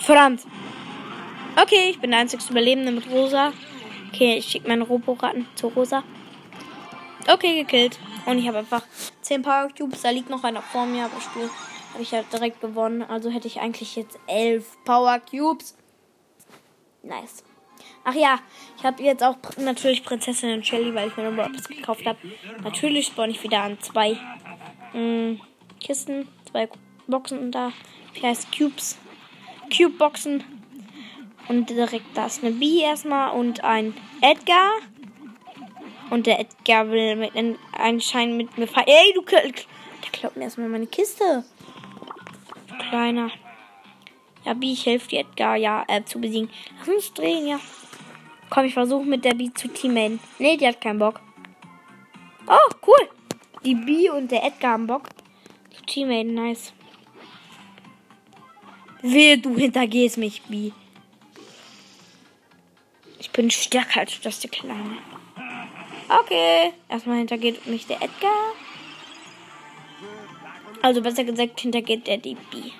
Verdammt. 0.06 0.46
Okay, 1.60 1.90
ich 1.90 1.98
bin 1.98 2.12
der 2.12 2.20
einzigste 2.20 2.52
Überlebende 2.52 2.92
mit 2.92 3.10
Rosa. 3.10 3.52
Okay, 4.12 4.36
ich 4.36 4.46
schicke 4.46 4.68
meinen 4.68 4.82
Roboratten 4.82 5.48
zu 5.56 5.66
Rosa. 5.66 6.04
Okay, 7.26 7.64
gekillt. 7.64 7.98
Und 8.24 8.38
ich 8.38 8.46
habe 8.46 8.58
einfach 8.58 8.82
10 9.22 9.42
Power 9.42 9.68
Cubes. 9.76 10.02
Da 10.02 10.10
liegt 10.10 10.30
noch 10.30 10.44
einer 10.44 10.62
vor 10.62 10.86
mir, 10.86 11.06
aber 11.06 11.20
Spiel 11.20 11.50
habe 11.92 12.04
ich 12.04 12.12
halt 12.12 12.32
direkt 12.32 12.60
gewonnen. 12.60 13.02
Also 13.02 13.30
hätte 13.30 13.48
ich 13.48 13.58
eigentlich 13.58 13.96
jetzt 13.96 14.16
11 14.28 14.76
Power 14.84 15.18
Cubes. 15.18 15.76
Nice. 17.02 17.42
Ach 18.04 18.14
ja, 18.14 18.38
ich 18.78 18.84
habe 18.84 19.02
jetzt 19.02 19.24
auch 19.24 19.34
natürlich 19.56 20.04
Prinzessin 20.04 20.52
und 20.52 20.64
Shelly, 20.64 20.94
weil 20.94 21.08
ich 21.08 21.16
mir 21.16 21.26
eine 21.26 21.42
Robux 21.42 21.66
gekauft 21.66 22.06
habe. 22.06 22.18
Natürlich 22.62 23.06
spawn 23.06 23.30
ich 23.30 23.42
wieder 23.42 23.60
an 23.64 23.80
zwei 23.80 24.16
mh, 24.92 25.00
mm, 25.00 25.40
Kisten, 25.80 26.28
zwei 26.48 26.68
Boxen 27.08 27.50
da. 27.50 27.72
Wie 28.14 28.22
heißt 28.22 28.56
Cubes? 28.56 28.98
Cube-Boxen. 29.76 30.44
Und 31.48 31.70
direkt 31.70 32.16
da 32.16 32.26
ist 32.26 32.42
eine 32.42 32.52
B 32.52 32.80
erstmal 32.80 33.32
und 33.32 33.62
ein 33.62 33.94
Edgar. 34.20 34.70
Und 36.10 36.26
der 36.26 36.40
Edgar 36.40 36.90
will 36.90 37.16
mit 37.16 37.32
anscheinend 37.72 38.36
mit 38.36 38.58
mir 38.58 38.66
fahren. 38.66 38.86
Ey, 38.86 39.12
du 39.14 39.22
der 39.22 39.52
klaut 40.12 40.36
mir 40.36 40.44
erstmal 40.44 40.68
meine 40.68 40.86
Kiste. 40.86 41.44
Kleiner. 42.88 43.30
Ja, 44.44 44.54
B, 44.54 44.72
ich 44.72 44.86
helfe 44.86 45.08
dir 45.08 45.20
Edgar 45.20 45.56
ja 45.56 45.84
äh, 45.88 46.04
zu 46.04 46.20
besiegen. 46.20 46.50
Lass 46.78 46.88
uns 46.88 47.12
drehen, 47.12 47.48
ja. 47.48 47.58
Komm, 48.50 48.66
ich 48.66 48.74
versuche 48.74 49.04
mit 49.04 49.24
der 49.24 49.34
B 49.34 49.50
zu 49.52 49.66
teamen. 49.68 50.20
Nee, 50.38 50.56
die 50.56 50.66
hat 50.66 50.80
keinen 50.80 51.00
Bock. 51.00 51.20
Oh, 52.46 52.74
cool. 52.86 53.08
Die 53.64 53.74
B 53.74 54.08
und 54.10 54.30
der 54.30 54.44
Edgar 54.44 54.72
haben 54.74 54.86
Bock. 54.86 55.08
Zu 55.70 55.82
teamen, 55.84 56.34
nice. 56.34 56.72
Wehe, 59.12 59.38
du 59.38 59.56
hintergehst 59.56 60.18
mich, 60.18 60.42
B. 60.42 60.72
Ich 63.18 63.30
bin 63.30 63.50
stärker 63.50 64.00
als 64.00 64.20
das 64.20 64.40
der 64.40 64.50
Kleine. 64.50 64.98
Okay. 66.08 66.72
Erstmal 66.88 67.18
hintergeht 67.18 67.66
mich 67.66 67.86
der 67.86 68.02
Edgar. 68.02 68.52
Also 70.82 71.02
besser 71.02 71.24
gesagt, 71.24 71.60
hintergeht 71.60 72.06
der 72.06 72.18
die 72.18 72.34
B. 72.34 72.70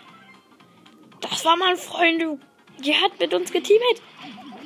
Das 1.21 1.45
war 1.45 1.57
mein 1.57 1.77
Freund. 1.77 2.41
Die 2.79 2.95
hat 2.95 3.19
mit 3.19 3.33
uns 3.33 3.53
geteamt. 3.53 4.03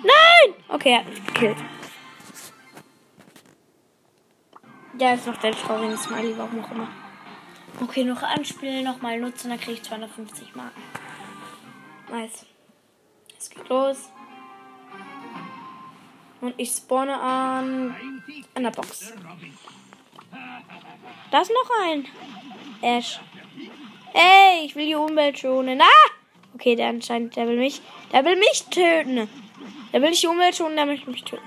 Nein! 0.02 0.54
Okay, 0.68 0.92
er 0.92 0.98
hat 0.98 1.08
mich 1.08 1.26
gekillt. 1.26 1.56
Der 4.94 5.14
ist 5.14 5.26
noch 5.26 5.36
der 5.38 5.52
traurige 5.52 5.96
Smiley, 5.96 6.36
warum 6.36 6.64
auch 6.64 6.70
immer. 6.70 6.88
Okay, 7.80 8.04
noch 8.04 8.22
anspielen, 8.22 8.84
nochmal 8.84 9.18
nutzen, 9.20 9.50
dann 9.50 9.60
kriege 9.60 9.74
ich 9.74 9.82
250 9.82 10.54
Marken. 10.54 10.82
Nice. 12.10 12.44
Es 13.38 13.48
geht 13.50 13.68
los. 13.68 14.10
Und 16.40 16.54
ich 16.56 16.70
spawne 16.70 17.20
an, 17.20 17.94
an 18.54 18.62
der 18.62 18.70
Box. 18.70 19.12
Da 21.30 21.40
ist 21.40 21.50
noch 21.50 21.70
ein. 21.86 22.06
Ash. 22.82 23.20
Ey, 24.12 24.64
ich 24.64 24.74
will 24.74 24.86
die 24.86 24.94
Umwelt 24.94 25.38
schonen. 25.38 25.80
Ah! 25.80 26.10
Okay, 26.54 26.74
der 26.74 26.88
anscheinend, 26.88 27.36
der 27.36 27.46
will 27.46 27.58
mich, 27.58 27.80
der 28.12 28.24
will 28.24 28.36
mich 28.36 28.64
töten. 28.70 29.28
Der 29.92 30.02
will 30.02 30.10
nicht 30.10 30.22
die 30.22 30.26
Umwelt 30.26 30.56
schonen, 30.56 30.76
der 30.76 30.86
möchte 30.86 31.10
mich 31.10 31.22
töten. 31.22 31.44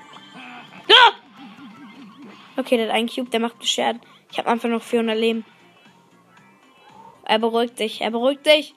Ah! 0.88 1.14
Okay, 2.56 2.78
der 2.78 2.88
hat 2.88 2.96
einen 2.96 3.10
Cube, 3.10 3.30
der 3.30 3.40
macht 3.40 3.60
Beschwerden. 3.60 4.02
Ich 4.32 4.38
habe 4.38 4.50
einfach 4.50 4.70
noch 4.70 4.82
400 4.82 5.18
Leben. 5.18 5.44
Er 7.26 7.40
beruhigt 7.40 7.78
sich, 7.78 8.02
er 8.02 8.12
beruhigt 8.12 8.46
sich. 8.46 8.74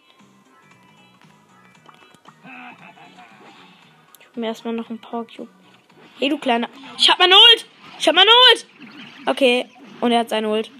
Mir 4.36 4.46
erstmal 4.46 4.74
noch 4.74 4.90
einen 4.90 4.98
Power 4.98 5.26
Cube. 5.26 5.48
Hey, 6.18 6.28
du 6.28 6.38
kleiner. 6.38 6.68
Ich 6.98 7.10
hab 7.10 7.18
meine 7.18 7.34
Ult! 7.34 7.66
Ich 7.98 8.08
hab 8.08 8.14
meine 8.14 8.30
Ult! 8.30 8.66
Okay. 9.26 9.66
Und 10.00 10.12
er 10.12 10.20
hat 10.20 10.28
seine 10.28 10.48
Ult. 10.48 10.70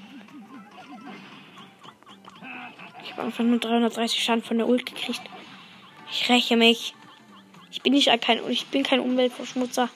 Ich 3.02 3.12
habe 3.12 3.22
einfach 3.22 3.44
nur 3.44 3.58
330 3.58 4.22
Schaden 4.22 4.42
von 4.42 4.58
der 4.58 4.68
Ult 4.68 4.86
gekriegt. 4.86 5.22
Ich 6.10 6.28
räche 6.28 6.56
mich. 6.56 6.94
Ich 7.70 7.82
bin 7.82 7.92
nicht 7.92 8.08
kein, 8.22 8.40
ich 8.48 8.66
bin 8.66 8.82
kein 8.82 9.00
Umweltverschmutzer. 9.00 9.88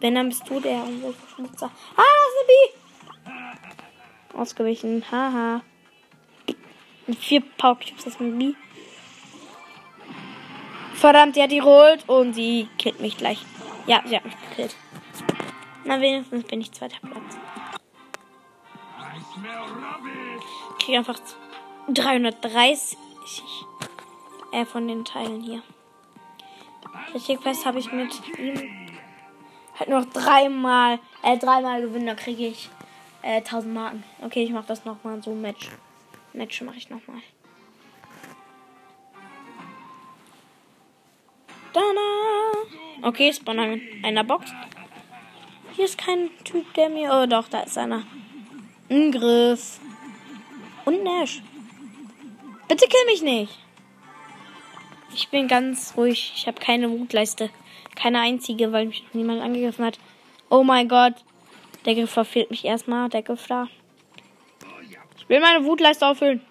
Wenn, 0.00 0.14
dann 0.14 0.28
bist 0.28 0.48
du 0.48 0.60
der 0.60 0.82
Umweltverschmutzer. 0.82 1.70
Ah, 1.96 2.02
das 2.02 2.28
ist 2.28 2.38
eine 2.38 2.46
Bee! 4.32 4.38
Ausgewichen. 4.38 5.04
Haha. 5.10 5.62
Mit 7.06 7.18
vier 7.18 7.40
Power 7.40 7.76
Cubes, 7.76 8.04
das 8.04 8.14
ist 8.14 8.20
eine 8.20 8.30
Bee. 8.32 8.54
Verdammt, 11.00 11.34
die 11.34 11.42
hat 11.42 11.50
die 11.50 11.60
rollt 11.60 12.06
und 12.10 12.34
sie 12.34 12.68
killt 12.76 13.00
mich 13.00 13.16
gleich. 13.16 13.38
Ja, 13.86 14.02
sie 14.04 14.16
hat 14.16 14.24
mich 14.26 14.36
gekillt. 14.50 14.76
Na, 15.86 15.98
wenigstens 15.98 16.44
bin 16.44 16.60
ich 16.60 16.72
zweiter 16.72 16.98
Platz. 17.00 17.38
Ich 20.78 20.84
kriege 20.84 20.98
einfach 20.98 21.18
330 21.88 22.98
äh, 24.52 24.66
von 24.66 24.88
den 24.88 25.06
Teilen 25.06 25.40
hier. 25.40 25.62
Richtig 27.14 27.40
fest 27.40 27.64
habe 27.64 27.78
ich 27.78 27.90
mit 27.90 28.20
ihm 28.38 28.90
halt 29.78 29.88
noch 29.88 30.04
dreimal, 30.04 30.98
äh, 31.22 31.38
dreimal 31.38 31.80
gewinnen, 31.80 32.08
dann 32.08 32.16
kriege 32.16 32.48
ich 32.48 32.68
äh, 33.22 33.38
1000 33.38 33.72
Marken. 33.72 34.04
Okay, 34.20 34.44
ich 34.44 34.50
mache 34.50 34.66
das 34.66 34.84
nochmal 34.84 35.22
so 35.22 35.34
Match. 35.34 35.70
Match 36.34 36.60
mache 36.60 36.76
ich 36.76 36.90
nochmal. 36.90 37.22
Okay, 43.02 43.32
spawn 43.32 43.58
in 43.58 44.04
einer 44.04 44.24
Box. 44.24 44.52
Hier 45.72 45.84
ist 45.84 45.98
kein 45.98 46.30
Typ, 46.44 46.72
der 46.74 46.88
mir. 46.88 47.10
Oh, 47.12 47.26
doch, 47.26 47.48
da 47.48 47.60
ist 47.60 47.78
einer. 47.78 48.04
Angriff. 48.90 49.80
Und 50.84 51.02
Nash. 51.02 51.42
Bitte 52.68 52.86
kill 52.86 53.04
mich 53.06 53.22
nicht. 53.22 53.58
Ich 55.14 55.28
bin 55.28 55.48
ganz 55.48 55.94
ruhig. 55.96 56.32
Ich 56.36 56.46
habe 56.46 56.60
keine 56.60 56.90
Wutleiste. 56.90 57.50
Keine 57.96 58.20
einzige, 58.20 58.72
weil 58.72 58.86
mich 58.86 59.04
niemand 59.12 59.40
angegriffen 59.40 59.84
hat. 59.84 59.98
Oh 60.50 60.62
mein 60.62 60.88
Gott. 60.88 61.14
Der 61.84 61.94
Griff 61.94 62.10
verfehlt 62.10 62.50
mich 62.50 62.64
erstmal. 62.64 63.08
Der 63.08 63.22
Griff 63.22 63.46
da. 63.46 63.68
Ich 65.18 65.28
will 65.28 65.40
meine 65.40 65.64
Wutleiste 65.64 66.06
auffüllen. 66.06 66.42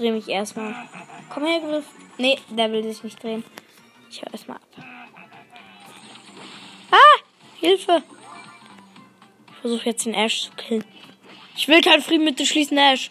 Drehe 0.00 0.12
mich 0.12 0.28
erstmal. 0.28 0.74
Komm 1.28 1.44
her, 1.44 1.60
Griff. 1.60 1.84
Nee, 2.18 2.38
der 2.48 2.72
will 2.72 2.82
sich 2.82 3.04
nicht 3.04 3.22
drehen. 3.22 3.44
Ich 4.10 4.20
höre 4.22 4.32
erstmal 4.32 4.56
ab. 4.56 4.62
Ah! 6.90 7.20
Hilfe! 7.60 8.02
Ich 9.52 9.56
versuche 9.60 9.86
jetzt 9.86 10.06
den 10.06 10.14
Ash 10.14 10.44
zu 10.44 10.50
killen. 10.52 10.84
Ich 11.54 11.68
will 11.68 11.82
keinen 11.82 12.02
Frieden 12.02 12.24
mit 12.24 12.38
dir 12.38 12.46
schließen, 12.46 12.78
Ash. 12.78 13.10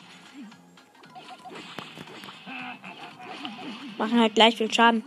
Machen 3.97 4.19
halt 4.19 4.33
gleich 4.33 4.57
viel 4.57 4.73
Schaden. 4.73 5.03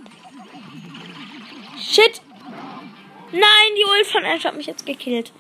Shit! 1.81 2.23
Nein, 3.33 3.71
die 3.77 3.85
Ult 3.85 4.07
von 4.07 4.25
Ash 4.25 4.45
hat 4.45 4.57
mich 4.57 4.67
jetzt 4.67 4.87
gekillt. 4.87 5.33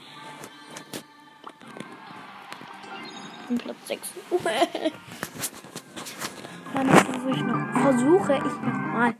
Platz 3.58 3.76
6. 3.86 4.12
Dann 6.74 6.88
versuche 6.88 7.30
ich 7.30 7.42
noch. 7.42 7.80
Versuche 7.82 8.34
ich 8.34 8.42
noch 8.42 8.92
mal. 8.92 9.14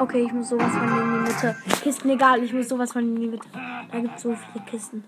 Okay, 0.00 0.22
ich 0.26 0.32
muss 0.32 0.48
sowas 0.48 0.72
von 0.72 0.88
in 0.88 1.24
die 1.24 1.32
Mitte. 1.32 1.56
Kisten 1.82 2.10
egal, 2.10 2.42
ich 2.42 2.52
muss 2.52 2.68
sowas 2.68 2.92
von 2.92 3.02
in 3.02 3.20
die 3.20 3.26
Mitte. 3.26 3.48
Da 3.90 3.98
gibt 3.98 4.16
es 4.16 4.22
so 4.22 4.34
viele 4.34 4.64
Kisten. 4.64 5.04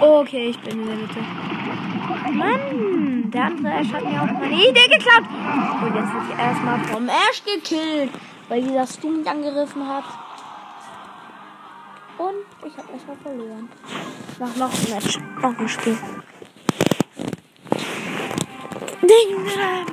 Okay, 0.00 0.48
ich 0.48 0.60
bin 0.60 0.80
in 0.80 0.86
der 0.86 0.96
Mitte. 0.96 1.20
Mann, 2.32 3.30
der 3.30 3.44
andere 3.44 3.72
Ash 3.72 3.92
hat 3.92 4.04
mir 4.04 4.20
auch 4.20 4.26
meine 4.26 4.54
Idee 4.54 4.88
geklaut. 4.88 5.24
Und 5.82 5.94
jetzt 5.94 6.12
wird 6.12 6.24
ich 6.32 6.38
erstmal 6.38 6.78
vom 6.80 7.08
Ash 7.08 7.42
gekillt, 7.44 8.10
weil 8.48 8.62
dieser 8.62 8.86
Stu 8.86 9.08
mich 9.08 9.28
angegriffen 9.28 9.86
hat. 9.86 10.04
Und 12.16 12.44
ich 12.66 12.76
habe 12.78 12.92
erstmal 12.92 13.16
verloren. 13.16 13.68
Ich 14.32 14.38
mach 14.38 14.56
noch 14.56 14.72
ein 14.72 14.90
Match, 14.94 15.18
noch 15.42 15.58
ein 15.58 15.68
Spiel. 15.68 15.98
Ding, 19.02 19.46
Tada! 19.54 19.84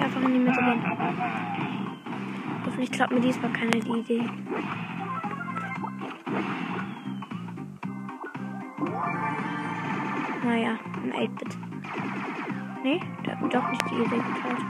Einfach 0.00 0.22
in 0.22 0.32
die 0.32 0.38
Mitte 0.38 0.60
gehen. 0.60 0.82
Hoffentlich 2.64 2.90
klappt 2.92 3.12
mir 3.12 3.20
diesmal 3.20 3.52
keine 3.52 3.76
Idee. 3.76 4.24
Naja, 10.44 10.78
ein 11.02 11.12
8-Bit. 11.12 11.56
Nee, 12.82 13.00
der 13.24 13.32
hat 13.32 13.42
mir 13.42 13.48
doch 13.48 13.68
nicht 13.70 13.84
die 13.90 13.94
Idee 13.94 14.16
geklaut. 14.16 14.62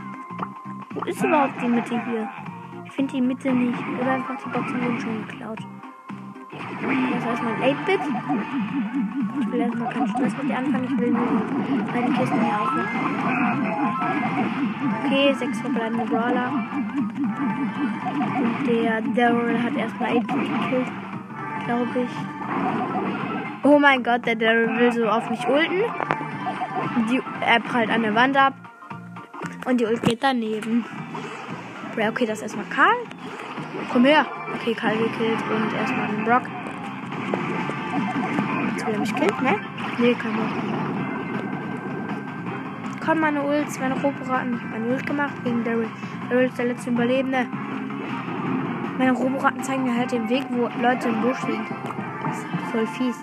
Wo 0.94 1.04
ist 1.04 1.22
überhaupt 1.22 1.60
die 1.60 1.68
Mitte 1.68 2.02
hier? 2.04 2.28
Finde 2.96 3.12
die 3.12 3.20
Mitte 3.20 3.52
nicht. 3.52 3.78
Oder 4.00 4.12
einfach 4.12 4.36
die 4.42 4.48
Boxen 4.48 4.82
wurden 4.82 4.98
schon 4.98 5.26
geklaut. 5.28 5.58
Das 7.12 7.26
heißt 7.26 7.42
mein 7.42 7.76
8-Bit. 7.76 8.00
Ich 9.38 9.52
will 9.52 9.60
erstmal 9.60 9.92
keinen 9.92 10.08
Stress 10.08 10.36
mit 10.38 10.48
dir 10.48 10.56
anfangen. 10.56 10.84
Ich 10.84 10.98
will 10.98 11.10
nur 11.10 11.26
beiden 11.92 12.14
Kisten 12.14 12.40
hier 12.40 12.58
aufmachen. 12.58 13.00
Okay, 15.04 15.34
sechs 15.34 15.60
verbleibende 15.60 16.06
Brawler. 16.06 16.52
Und 18.42 18.66
der 18.66 19.02
Daryl 19.02 19.62
hat 19.62 19.76
erstmal 19.76 20.10
8-Bit 20.12 20.28
gekillt. 20.28 20.92
Glaube 21.66 22.00
ich. 22.00 22.10
Oh 23.62 23.78
mein 23.78 24.02
Gott, 24.02 24.24
der 24.24 24.36
Daryl 24.36 24.78
will 24.78 24.92
so 24.92 25.06
auf 25.06 25.28
mich 25.28 25.46
ulten. 25.46 25.82
Die, 27.10 27.20
er 27.42 27.60
prallt 27.60 27.90
an 27.90 28.02
der 28.02 28.14
Wand 28.14 28.38
ab. 28.38 28.54
Und 29.66 29.80
die 29.80 29.84
Ult 29.84 30.02
geht 30.02 30.22
daneben. 30.22 30.84
Okay, 31.98 32.26
das 32.26 32.38
ist 32.38 32.42
erstmal 32.42 32.66
Karl. 32.66 32.96
Komm 33.90 34.04
her. 34.04 34.26
Okay, 34.54 34.74
Karl 34.74 34.96
gekillt 34.98 35.38
und 35.50 35.72
erstmal 35.74 36.08
den 36.08 36.24
Brock. 36.24 36.42
Jetzt 38.70 38.86
will 38.86 38.94
er 38.94 39.00
mich 39.00 39.14
killen, 39.14 39.42
ne? 39.42 39.58
Nee, 39.98 40.14
kann 40.14 40.32
nicht. 40.32 40.54
Komm, 43.04 43.20
meine 43.20 43.42
Ults, 43.42 43.78
meine 43.78 43.94
Roboraten. 43.94 44.54
Ich 44.56 44.62
hab 44.62 44.70
meine 44.70 44.86
Ult 44.88 45.06
gemacht 45.06 45.34
gegen 45.44 45.64
Daryl. 45.64 45.88
Daryl 46.28 46.48
ist 46.48 46.58
der 46.58 46.66
letzte 46.66 46.90
Überlebende. 46.90 47.46
Meine 48.98 49.12
Roboraten 49.12 49.62
zeigen 49.62 49.84
mir 49.84 49.94
halt 49.94 50.12
den 50.12 50.28
Weg, 50.28 50.44
wo 50.50 50.68
Leute 50.80 51.08
im 51.08 51.22
Busch 51.22 51.42
liegen. 51.44 51.66
Das 52.26 52.38
ist 52.38 52.46
voll 52.72 52.86
fies. 52.86 53.16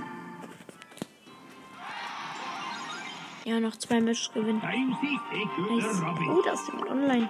Ja, 3.43 3.59
noch 3.59 3.75
zwei 3.75 3.99
Matches 3.99 4.31
gewinnen. 4.33 4.61
Nice. 4.63 6.01
Oh, 6.29 6.41
da 6.45 6.53
ist 6.53 6.67
jemand 6.67 6.89
online. 6.89 7.29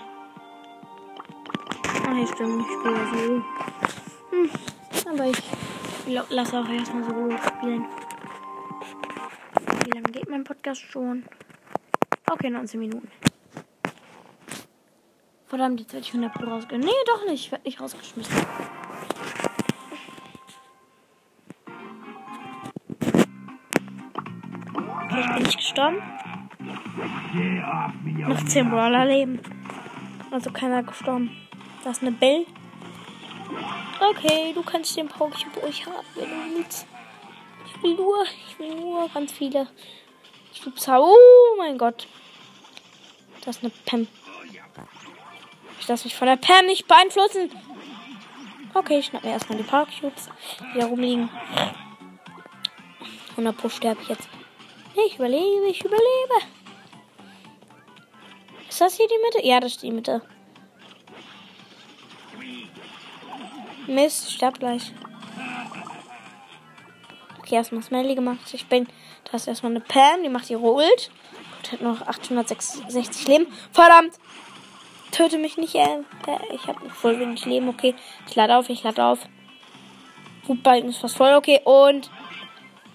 Hier 2.15 2.27
stimmt, 2.27 2.61
ich 2.61 2.67
spiele 2.67 2.95
ja 2.95 3.05
so. 3.11 3.43
Hm, 4.29 4.49
aber 5.09 5.25
ich 5.25 6.29
lasse 6.29 6.59
auch 6.59 6.69
erstmal 6.69 7.03
so 7.03 7.37
spielen. 7.37 7.85
Wie 9.85 9.91
lange 9.91 10.11
geht 10.11 10.29
mein 10.29 10.43
Podcast 10.43 10.81
schon? 10.81 11.23
Okay, 12.31 12.51
19 12.51 12.79
Minuten. 12.79 13.09
Verdammt, 15.47 15.79
jetzt 15.79 15.93
werde 15.93 16.05
ich 16.05 16.13
100 16.13 16.33
Pro 16.33 16.45
rausgehen. 16.45 16.81
Nee, 16.81 16.91
doch 17.07 17.25
nicht. 17.25 17.45
Ich 17.45 17.51
werde 17.51 17.65
nicht 17.65 17.81
rausgeschmissen. 17.81 18.35
Okay, 25.03 25.19
ich 25.19 25.33
bin 25.33 25.43
nicht 25.43 25.57
gestorben. 25.57 25.97
Noch 28.27 28.45
10 28.45 28.69
Brawler 28.69 29.05
leben. 29.05 29.39
Also 30.31 30.51
keiner 30.51 30.83
gestorben. 30.83 31.42
Da 31.83 31.91
ist 31.91 32.01
eine 32.01 32.11
Bell. 32.11 32.45
Okay, 33.99 34.53
du 34.53 34.63
kannst 34.63 34.95
den 34.95 35.09
Cube 35.09 35.59
ruhig 35.61 35.85
haben, 35.85 36.07
wenn 36.15 36.29
du 36.29 36.57
willst. 36.57 36.87
Ich 37.65 37.83
will 37.83 37.95
nur, 37.95 38.23
ich 38.23 38.59
will 38.59 38.75
nur 38.75 39.09
ganz 39.09 39.31
viele 39.31 39.67
haben. 40.53 41.03
Oh 41.03 41.57
mein 41.57 41.77
Gott. 41.77 42.07
Das 43.43 43.57
ist 43.57 43.63
eine 43.63 43.73
Pam. 43.85 44.07
Ich 45.79 45.87
lasse 45.87 46.05
mich 46.05 46.15
von 46.15 46.27
der 46.27 46.37
Pam 46.37 46.65
nicht 46.65 46.87
beeinflussen. 46.87 47.51
Okay, 48.73 48.99
ich 48.99 49.05
schnapp 49.07 49.23
mir 49.23 49.31
erstmal 49.31 49.57
die 49.57 49.63
Power 49.63 49.85
Cubes, 49.85 50.29
die 50.73 50.79
da 50.79 50.85
rumliegen. 50.85 51.29
100 53.31 53.57
Pro 53.57 53.69
sterbe 53.69 54.01
ich 54.01 54.09
jetzt. 54.09 54.29
Ich 55.05 55.15
überlebe, 55.15 55.67
ich 55.67 55.83
überlebe. 55.83 56.45
Ist 58.69 58.79
das 58.79 58.95
hier 58.95 59.07
die 59.07 59.19
Mitte? 59.23 59.47
Ja, 59.47 59.59
das 59.59 59.73
ist 59.73 59.83
die 59.83 59.91
Mitte. 59.91 60.21
Mist, 63.87 64.31
sterb 64.31 64.59
gleich. 64.59 64.93
Okay, 67.39 67.55
erstmal 67.55 67.83
Smelly 67.83 68.15
gemacht. 68.15 68.53
Ich 68.53 68.67
bin. 68.67 68.87
Da 69.25 69.37
ist 69.37 69.47
erstmal 69.47 69.71
eine 69.71 69.81
Pam, 69.81 70.23
die 70.23 70.29
macht 70.29 70.49
ihre 70.49 70.61
Ult. 70.61 71.11
Und 71.57 71.71
hat 71.71 71.81
noch 71.81 72.01
866 72.01 73.27
Leben. 73.27 73.47
Verdammt! 73.71 74.13
Töte 75.11 75.37
mich 75.37 75.57
nicht, 75.57 75.75
äh, 75.75 75.81
äh 75.81 76.55
ich 76.55 76.65
habe 76.65 76.89
voll 76.89 77.19
wenig 77.19 77.45
Leben. 77.45 77.69
Okay, 77.69 77.93
ich 78.27 78.35
lade 78.35 78.57
auf, 78.57 78.69
ich 78.69 78.81
lade 78.83 79.03
auf. 79.03 79.19
Hubbalken 80.47 80.89
ist 80.89 80.97
fast 80.97 81.17
voll, 81.17 81.33
okay. 81.35 81.61
Und 81.63 82.09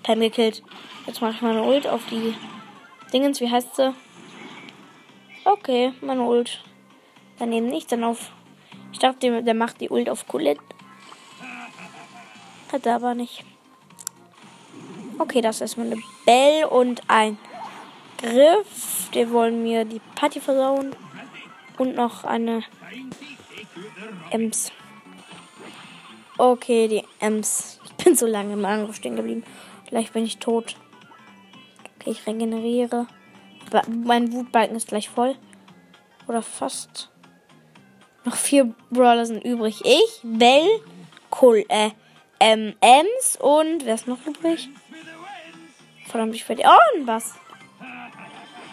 Pam 0.03 0.21
gekillt. 0.21 0.63
Jetzt 1.07 1.21
mache 1.21 1.33
ich 1.33 1.43
meine 1.43 1.63
Ult 1.63 1.87
auf 1.87 2.03
die 2.11 2.35
Dingens, 3.13 3.41
wie 3.41 3.51
heißt 3.51 3.77
sie? 3.77 3.95
Okay, 5.45 5.93
meine 6.01 6.23
Ult. 6.23 6.63
Daneben 7.39 7.69
nicht, 7.69 7.93
dann 7.93 8.05
auf. 8.05 8.33
Ich 8.93 8.99
dachte, 8.99 9.43
der 9.43 9.55
macht 9.55 9.81
die 9.81 9.89
Ult 9.89 10.11
auf 10.11 10.27
Colette. 10.27 10.61
Hat 12.73 12.87
er 12.87 12.97
aber 12.97 13.15
nicht. 13.15 13.45
Okay, 15.19 15.41
das 15.41 15.61
ist 15.61 15.79
eine 15.79 15.97
Bell 16.27 16.65
und 16.65 17.03
ein 17.09 17.39
Griff. 18.19 19.09
Die 19.15 19.31
wollen 19.31 19.63
mir 19.63 19.85
die 19.85 20.01
Party 20.15 20.41
versauen. 20.41 20.95
Und 21.79 21.95
noch 21.95 22.25
eine 22.25 22.63
Ems. 24.31 24.71
Okay, 26.37 26.89
die 26.89 27.05
Ems. 27.21 27.81
Ich 27.85 28.05
bin 28.05 28.15
so 28.15 28.27
lange 28.27 28.53
im 28.53 28.65
Angriff 28.65 28.97
stehen 28.97 29.17
geblieben. 29.17 29.45
Vielleicht 29.89 30.13
bin 30.13 30.25
ich 30.25 30.39
tot. 30.39 30.77
Okay, 31.97 32.11
ich 32.11 32.27
regeneriere. 32.27 33.07
Aber 33.67 33.83
mein 33.89 34.33
Wutbalken 34.33 34.77
ist 34.77 34.89
gleich 34.89 35.09
voll. 35.09 35.35
Oder 36.27 36.43
fast. 36.43 37.11
Noch 38.25 38.37
vier 38.37 38.75
Brawler 38.91 39.25
sind 39.25 39.45
übrig. 39.45 39.81
Ich, 39.85 40.21
Bell, 40.23 40.69
Col 41.31 41.65
äh, 41.69 41.91
ähm, 42.41 42.75
Ems 42.81 43.39
und 43.41 43.85
wer 43.85 43.95
ist 43.95 44.07
noch 44.07 44.25
übrig? 44.27 44.69
Verdammt, 46.07 46.35
ich 46.35 46.49
werde. 46.49 46.63
Oh, 46.65 46.97
ein 46.97 47.07
Bass. 47.07 47.35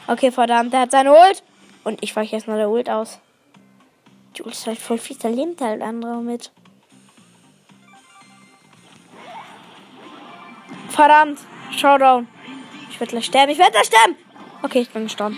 Okay, 0.07 0.31
verdammt, 0.31 0.71
der 0.71 0.81
hat 0.81 0.91
seine 0.91 1.11
Ult. 1.11 1.43
Und 1.83 2.01
ich 2.03 2.15
weiche 2.15 2.35
erstmal 2.35 2.57
der 2.57 2.69
Ult 2.69 2.89
aus. 2.89 3.19
Die 4.35 4.43
Ult 4.43 4.53
ist 4.53 4.67
halt 4.67 4.79
voll 4.79 4.97
viel, 4.97 5.17
da 5.17 5.27
lebt 5.27 5.61
halt 5.61 5.81
andere 5.81 6.21
mit. 6.21 6.51
Verdammt, 10.89 11.39
Showdown. 11.71 12.27
Ich 12.89 12.99
werde 12.99 13.11
gleich 13.11 13.25
sterben, 13.25 13.51
ich 13.51 13.57
werde 13.57 13.71
gleich 13.71 13.87
sterben. 13.87 14.15
Okay, 14.63 14.79
ich 14.79 14.89
bin 14.89 15.03
gestorben. 15.03 15.37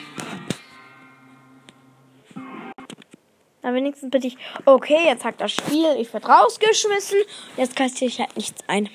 Na, 3.67 3.73
wenigstens 3.73 4.09
bin 4.09 4.23
ich. 4.23 4.37
Okay, 4.63 5.07
jetzt 5.07 5.25
hackt 5.25 5.41
das 5.41 5.51
Spiel. 5.51 5.97
Ich 5.99 6.13
werde 6.13 6.25
rausgeschmissen. 6.25 7.19
Jetzt 7.57 7.75
kassiere 7.75 8.09
ich 8.09 8.17
halt 8.17 8.33
nichts 8.37 8.63
ein. 8.67 8.89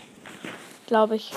Glaube 0.86 1.16
ich. 1.16 1.30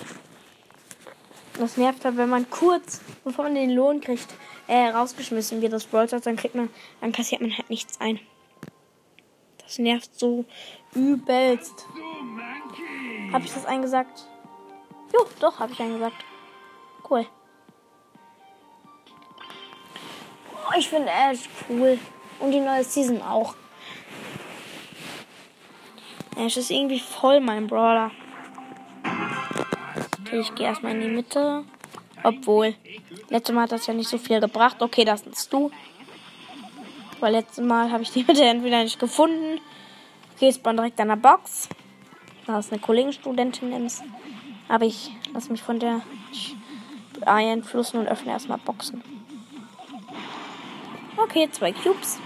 Das 1.60 1.76
nervt 1.76 2.06
halt, 2.06 2.16
wenn 2.16 2.30
man 2.30 2.50
kurz, 2.50 3.02
bevor 3.26 3.44
man 3.44 3.56
den 3.56 3.72
Lohn 3.72 4.00
kriegt, 4.00 4.34
äh, 4.68 4.88
rausgeschmissen 4.88 5.62
wird 5.62 5.74
das 5.74 5.84
Brawl 5.84 6.08
dann 6.08 6.38
kriegt 6.38 6.56
man, 6.56 6.70
dann 7.02 7.12
kassiert 7.12 7.42
man 7.42 7.52
halt 7.58 7.70
nichts 7.70 8.00
ein. 8.00 8.22
Das 9.62 9.80
nervt 9.80 10.18
so 10.18 10.46
übelst. 10.94 11.88
Habe 13.34 13.44
ich 13.44 13.54
das 13.54 13.66
eingesagt? 13.66 14.30
Jo, 15.14 15.26
doch, 15.42 15.60
habe 15.60 15.74
ich 15.74 15.80
eingesagt. 15.82 16.24
Cool. 17.10 17.26
Oh, 20.54 20.78
ich 20.78 20.88
finde 20.88 21.10
Ash 21.10 21.50
cool. 21.70 22.00
Und 22.40 22.52
die 22.52 22.60
neue 22.60 22.84
Season 22.84 23.22
auch. 23.22 23.56
Ash 26.38 26.58
ist 26.58 26.70
irgendwie 26.70 27.00
voll 27.00 27.40
mein 27.40 27.68
Brawler. 27.68 28.12
Okay, 30.22 30.40
ich 30.40 30.54
gehe 30.56 30.68
erstmal 30.68 30.94
in 30.94 31.02
die 31.02 31.08
Mitte. 31.08 31.64
Obwohl, 32.24 32.76
letztes 33.30 33.56
Mal 33.56 33.64
hat 33.64 33.72
das 33.72 33.88
ja 33.88 33.94
nicht 33.94 34.10
so 34.10 34.18
viel 34.18 34.40
gebracht. 34.40 34.82
Okay, 34.82 35.06
das 35.06 35.22
bist 35.24 35.54
du. 35.54 35.72
Weil 37.20 37.34
letztes 37.34 37.64
Mal 37.64 37.92
habe 37.92 38.04
ich 38.04 38.12
die 38.12 38.24
Mitte 38.28 38.44
entweder 38.44 38.84
nicht 38.84 39.00
gefunden. 39.00 39.62
Okay, 40.36 40.50
ist 40.50 40.66
direkt 40.66 41.00
an 41.00 41.08
der 41.08 41.16
Box. 41.16 41.70
Da 42.46 42.60
ist 42.60 42.72
eine 42.72 42.82
Kollegenstudentin. 42.82 43.90
Aber 44.68 44.86
ich 44.86 45.12
lasse 45.34 45.52
mich 45.52 45.64
von 45.64 45.80
der 45.80 46.02
beeinflussen 47.20 48.00
und 48.00 48.08
öffne 48.08 48.32
erstmal 48.32 48.58
Boxen. 48.58 49.02
Okay, 51.18 51.50
zwei 51.52 51.72
Cubes. 51.72 52.20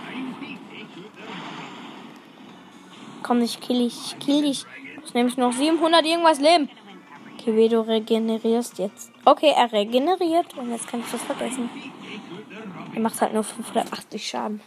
Komm, 3.30 3.44
ich 3.44 3.62
kill 3.62 3.78
dich, 3.78 3.94
ich 4.08 4.20
kill 4.26 4.42
dich. 4.42 4.66
Ich 5.06 5.14
nehme 5.14 5.30
noch 5.38 5.54
700 5.54 6.04
irgendwas 6.04 6.40
Leben. 6.40 6.68
Okay, 7.36 7.56
wie 7.56 7.70
du 7.70 7.80
regenerierst 7.80 8.80
jetzt. 8.80 9.12
Okay, 9.24 9.54
er 9.56 9.72
regeneriert 9.72 10.58
und 10.58 10.72
jetzt 10.72 10.88
kann 10.88 11.02
ich 11.02 11.12
das 11.12 11.22
vergessen. 11.22 11.70
Er 12.96 13.00
macht 13.00 13.22
halt 13.22 13.36
nur 13.36 13.44
580 13.44 14.28
Schaden. 14.28 14.62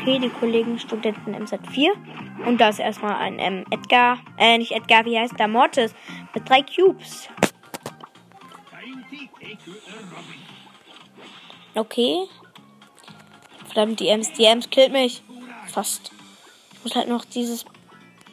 Okay, 0.00 0.18
die 0.20 0.30
Kollegen 0.30 0.78
Studenten 0.78 1.34
MZ4. 1.34 1.90
Und 2.46 2.58
da 2.58 2.70
ist 2.70 2.78
erstmal 2.78 3.16
ein 3.16 3.38
ähm, 3.38 3.66
Edgar, 3.70 4.20
äh, 4.38 4.56
nicht 4.56 4.72
Edgar, 4.72 5.04
wie 5.04 5.18
heißt 5.18 5.38
der? 5.38 5.48
Mortis. 5.48 5.94
Mit 6.32 6.48
drei 6.48 6.62
Cubes. 6.62 7.28
Okay. 11.74 12.26
Verdammt, 13.66 14.00
die 14.00 14.08
Ems, 14.08 14.32
die 14.32 14.44
Ems 14.46 14.70
killt 14.70 14.92
mich. 14.92 15.22
Fast. 15.76 16.10
Ich 16.72 16.84
muss 16.84 16.96
halt 16.96 17.06
noch 17.06 17.26
dieses 17.26 17.66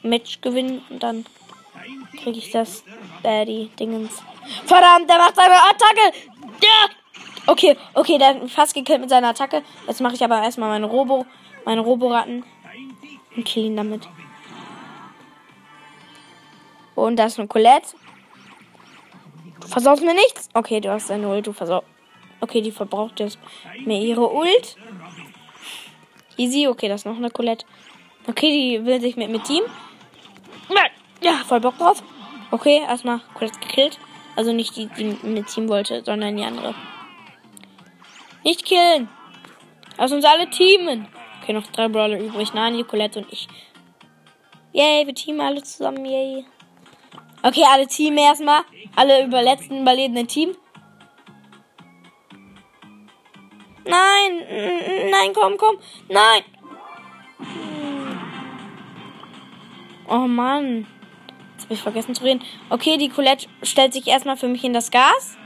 Match 0.02 0.40
gewinnen 0.40 0.82
und 0.90 1.04
dann 1.04 1.26
kriege 2.24 2.38
ich 2.38 2.52
das, 2.52 2.86
äh, 3.22 3.44
die 3.46 3.68
Dingens. 3.78 4.24
Verdammt, 4.66 5.10
der 5.10 5.18
macht 5.18 5.36
seine 5.36 5.56
Attacke! 5.56 6.18
Ja! 6.62 6.90
Okay, 7.46 7.76
okay, 7.96 8.18
der 8.18 8.28
hat 8.30 8.50
fast 8.50 8.74
gekillt 8.74 9.02
mit 9.02 9.10
seiner 9.10 9.28
Attacke. 9.28 9.62
Jetzt 9.86 10.00
mache 10.00 10.16
ich 10.16 10.24
aber 10.24 10.42
erstmal 10.42 10.70
meine 10.70 10.86
Robo, 10.86 11.26
meine 11.66 11.82
Roboratten 11.82 12.46
und 13.36 13.44
kill 13.44 13.66
ihn 13.66 13.76
damit. 13.76 14.08
Und 16.96 17.18
da 17.18 17.26
ist 17.26 17.38
eine 17.40 17.50
Colette. 17.50 17.88
Du 19.60 19.68
versaust 19.68 20.02
mir 20.02 20.14
nichts. 20.14 20.48
Okay, 20.54 20.80
du 20.80 20.90
hast 20.90 21.12
eine 21.12 21.28
Ult, 21.28 21.46
du 21.46 21.52
versaust. 21.52 21.86
Okay, 22.40 22.62
die 22.62 22.72
verbraucht 22.72 23.20
jetzt 23.20 23.38
mir 23.84 24.00
ihre 24.00 24.32
Ult. 24.32 24.78
Easy, 26.38 26.68
okay, 26.68 26.88
das 26.88 27.02
ist 27.02 27.06
noch 27.06 27.18
eine 27.18 27.30
Colette. 27.30 27.66
Okay, 28.28 28.50
die 28.50 28.86
will 28.86 29.02
sich 29.02 29.16
mit 29.16 29.30
mir 29.30 29.44
Team. 29.44 29.64
Ja, 31.24 31.36
voll 31.48 31.62
Bock 31.62 31.78
drauf. 31.78 32.04
Okay, 32.52 32.82
erstmal 32.82 33.22
Colette 33.34 33.58
gekillt. 33.60 33.98
Also 34.36 34.52
nicht 34.52 34.76
die, 34.76 34.88
die 34.88 35.16
mit 35.26 35.48
Team 35.48 35.70
wollte, 35.70 36.04
sondern 36.04 36.36
die 36.36 36.44
andere. 36.44 36.76
Nicht 38.44 38.66
killen. 38.66 39.08
Lass 39.98 40.12
uns 40.12 40.26
alle 40.26 40.50
teamen. 40.50 41.08
Okay, 41.42 41.54
noch 41.54 41.66
drei 41.68 41.88
Brawler 41.88 42.20
übrig. 42.20 42.54
Nani, 42.54 42.84
Colette 42.84 43.20
und 43.20 43.32
ich. 43.32 43.48
Yay, 44.74 45.08
wir 45.08 45.16
teamen 45.16 45.40
alle 45.40 45.64
zusammen. 45.64 46.04
Yay. 46.04 46.46
Okay, 47.42 47.64
alle 47.72 47.88
teamen 47.88 48.18
erstmal. 48.18 48.64
Alle 48.96 49.24
über 49.26 49.42
letzten 49.42 49.82
überlebenden 49.82 50.28
Team. 50.28 50.58
Nein, 53.94 55.12
nein, 55.12 55.34
komm, 55.34 55.56
komm, 55.58 55.78
nein. 56.10 56.42
Oh 60.08 60.28
Mann. 60.28 60.88
Jetzt 61.54 61.66
habe 61.66 61.74
ich 61.76 61.82
vergessen 61.82 62.16
zu 62.16 62.24
reden. 62.24 62.42
Okay, 62.72 62.98
die 62.98 63.10
Colette 63.10 63.48
stellt 63.62 63.94
sich 63.94 64.08
erstmal 64.08 64.36
für 64.36 64.48
mich 64.48 64.64
in 64.64 64.74
das 64.74 64.90
Gas. 64.90 65.38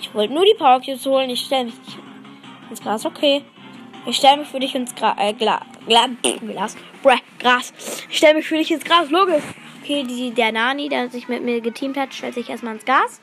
Ich 0.00 0.12
wollte 0.14 0.34
nur 0.34 0.44
die 0.44 0.54
Power 0.58 0.80
holen. 0.80 1.30
Ich 1.30 1.42
stelle 1.42 1.66
mich 1.66 1.74
ins 2.70 2.82
Gras. 2.82 3.06
Okay. 3.06 3.44
Ich 4.06 4.16
stelle 4.16 4.38
mich 4.38 4.48
für 4.48 4.58
dich 4.58 4.74
ins 4.74 4.94
Gra 4.94 5.14
äh, 5.18 5.32
Gla 5.32 5.60
Gla 5.86 6.08
Glas. 6.40 6.76
Bräh, 7.02 7.18
Gras. 7.38 7.72
Ich 8.10 8.16
stelle 8.16 8.34
mich 8.34 8.46
für 8.46 8.56
dich 8.56 8.70
ins 8.70 8.84
Gras. 8.84 9.10
Logisch. 9.10 9.44
Okay, 9.82 10.02
die, 10.02 10.32
der 10.32 10.50
Nani, 10.50 10.88
der 10.88 11.08
sich 11.08 11.28
mit 11.28 11.42
mir 11.42 11.60
geteamt 11.60 11.96
hat, 11.96 12.12
stellt 12.12 12.34
sich 12.34 12.50
erstmal 12.50 12.74
ins 12.74 12.84
Gas. 12.84 13.20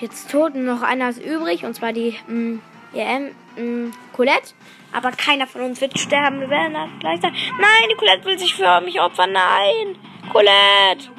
Jetzt 0.00 0.30
tot 0.30 0.54
noch 0.54 0.82
einer 0.82 1.10
ist 1.10 1.22
übrig, 1.22 1.64
und 1.64 1.74
zwar 1.74 1.92
die 1.92 2.16
mh, 2.26 2.34
mm, 2.34 2.62
EM 2.94 3.34
mh, 3.56 3.62
mm, 3.62 3.92
Colette. 4.14 4.54
Aber 4.92 5.12
keiner 5.12 5.46
von 5.46 5.62
uns 5.62 5.80
wird 5.80 5.98
sterben. 5.98 6.40
Wir 6.40 6.50
werden 6.50 6.74
das 6.74 6.88
gleich 6.98 7.20
sein. 7.20 7.34
Nein, 7.60 7.88
die 7.90 7.96
Colette 7.96 8.24
will 8.24 8.38
sich 8.38 8.54
für 8.54 8.80
mich 8.80 9.00
opfern. 9.00 9.32
Nein, 9.32 9.96
Colette. 10.32 11.10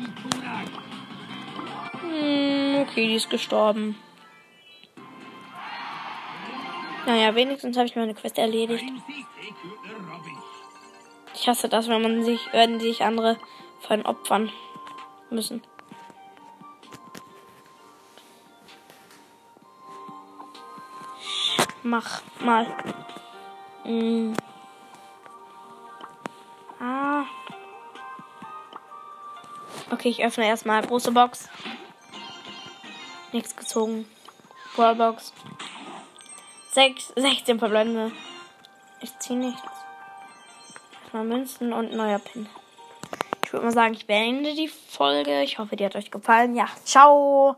Hm, 2.02 2.82
okay, 2.82 3.08
die 3.08 3.16
ist 3.16 3.30
gestorben. 3.30 3.98
Naja, 7.06 7.34
wenigstens 7.36 7.78
habe 7.78 7.88
ich 7.88 7.96
meine 7.96 8.14
Quest 8.14 8.38
erledigt. 8.38 8.84
Ich 11.34 11.48
hasse 11.48 11.70
das, 11.70 11.88
wenn 11.88 12.02
man 12.02 12.24
sich, 12.24 12.40
wenn 12.52 12.80
sich 12.80 13.04
andere 13.04 13.38
von 13.80 14.06
opfern 14.06 14.52
müssen. 15.30 15.62
Mach 21.84 22.22
mal. 22.40 22.68
Mm. 23.84 24.34
Ah. 26.80 27.24
Okay, 29.92 30.10
ich 30.10 30.24
öffne 30.24 30.48
erstmal 30.48 30.86
große 30.86 31.12
Box. 31.12 31.50
Nichts 33.32 33.56
gezogen. 33.56 34.06
Brawlbox. 34.76 35.34
6, 36.74 37.14
16 37.16 37.60
verbleibende. 37.60 38.12
Ich 39.02 39.18
ziehe 39.20 39.40
nichts. 39.40 39.62
Erstmal 41.02 41.26
Münzen 41.26 41.74
und 41.74 41.94
neuer 41.94 42.20
Pin. 42.20 42.48
Ich 43.44 43.52
würde 43.52 43.66
mal 43.66 43.74
sagen, 43.74 43.94
ich 43.94 44.06
beende 44.06 44.54
die 44.54 44.70
Folge. 44.70 45.44
Ich 45.44 45.60
hoffe, 45.60 45.76
die 45.76 45.86
hat 45.86 45.96
euch 45.96 46.12
gefallen. 46.12 46.56
Ja, 46.56 46.68
ciao. 46.86 47.58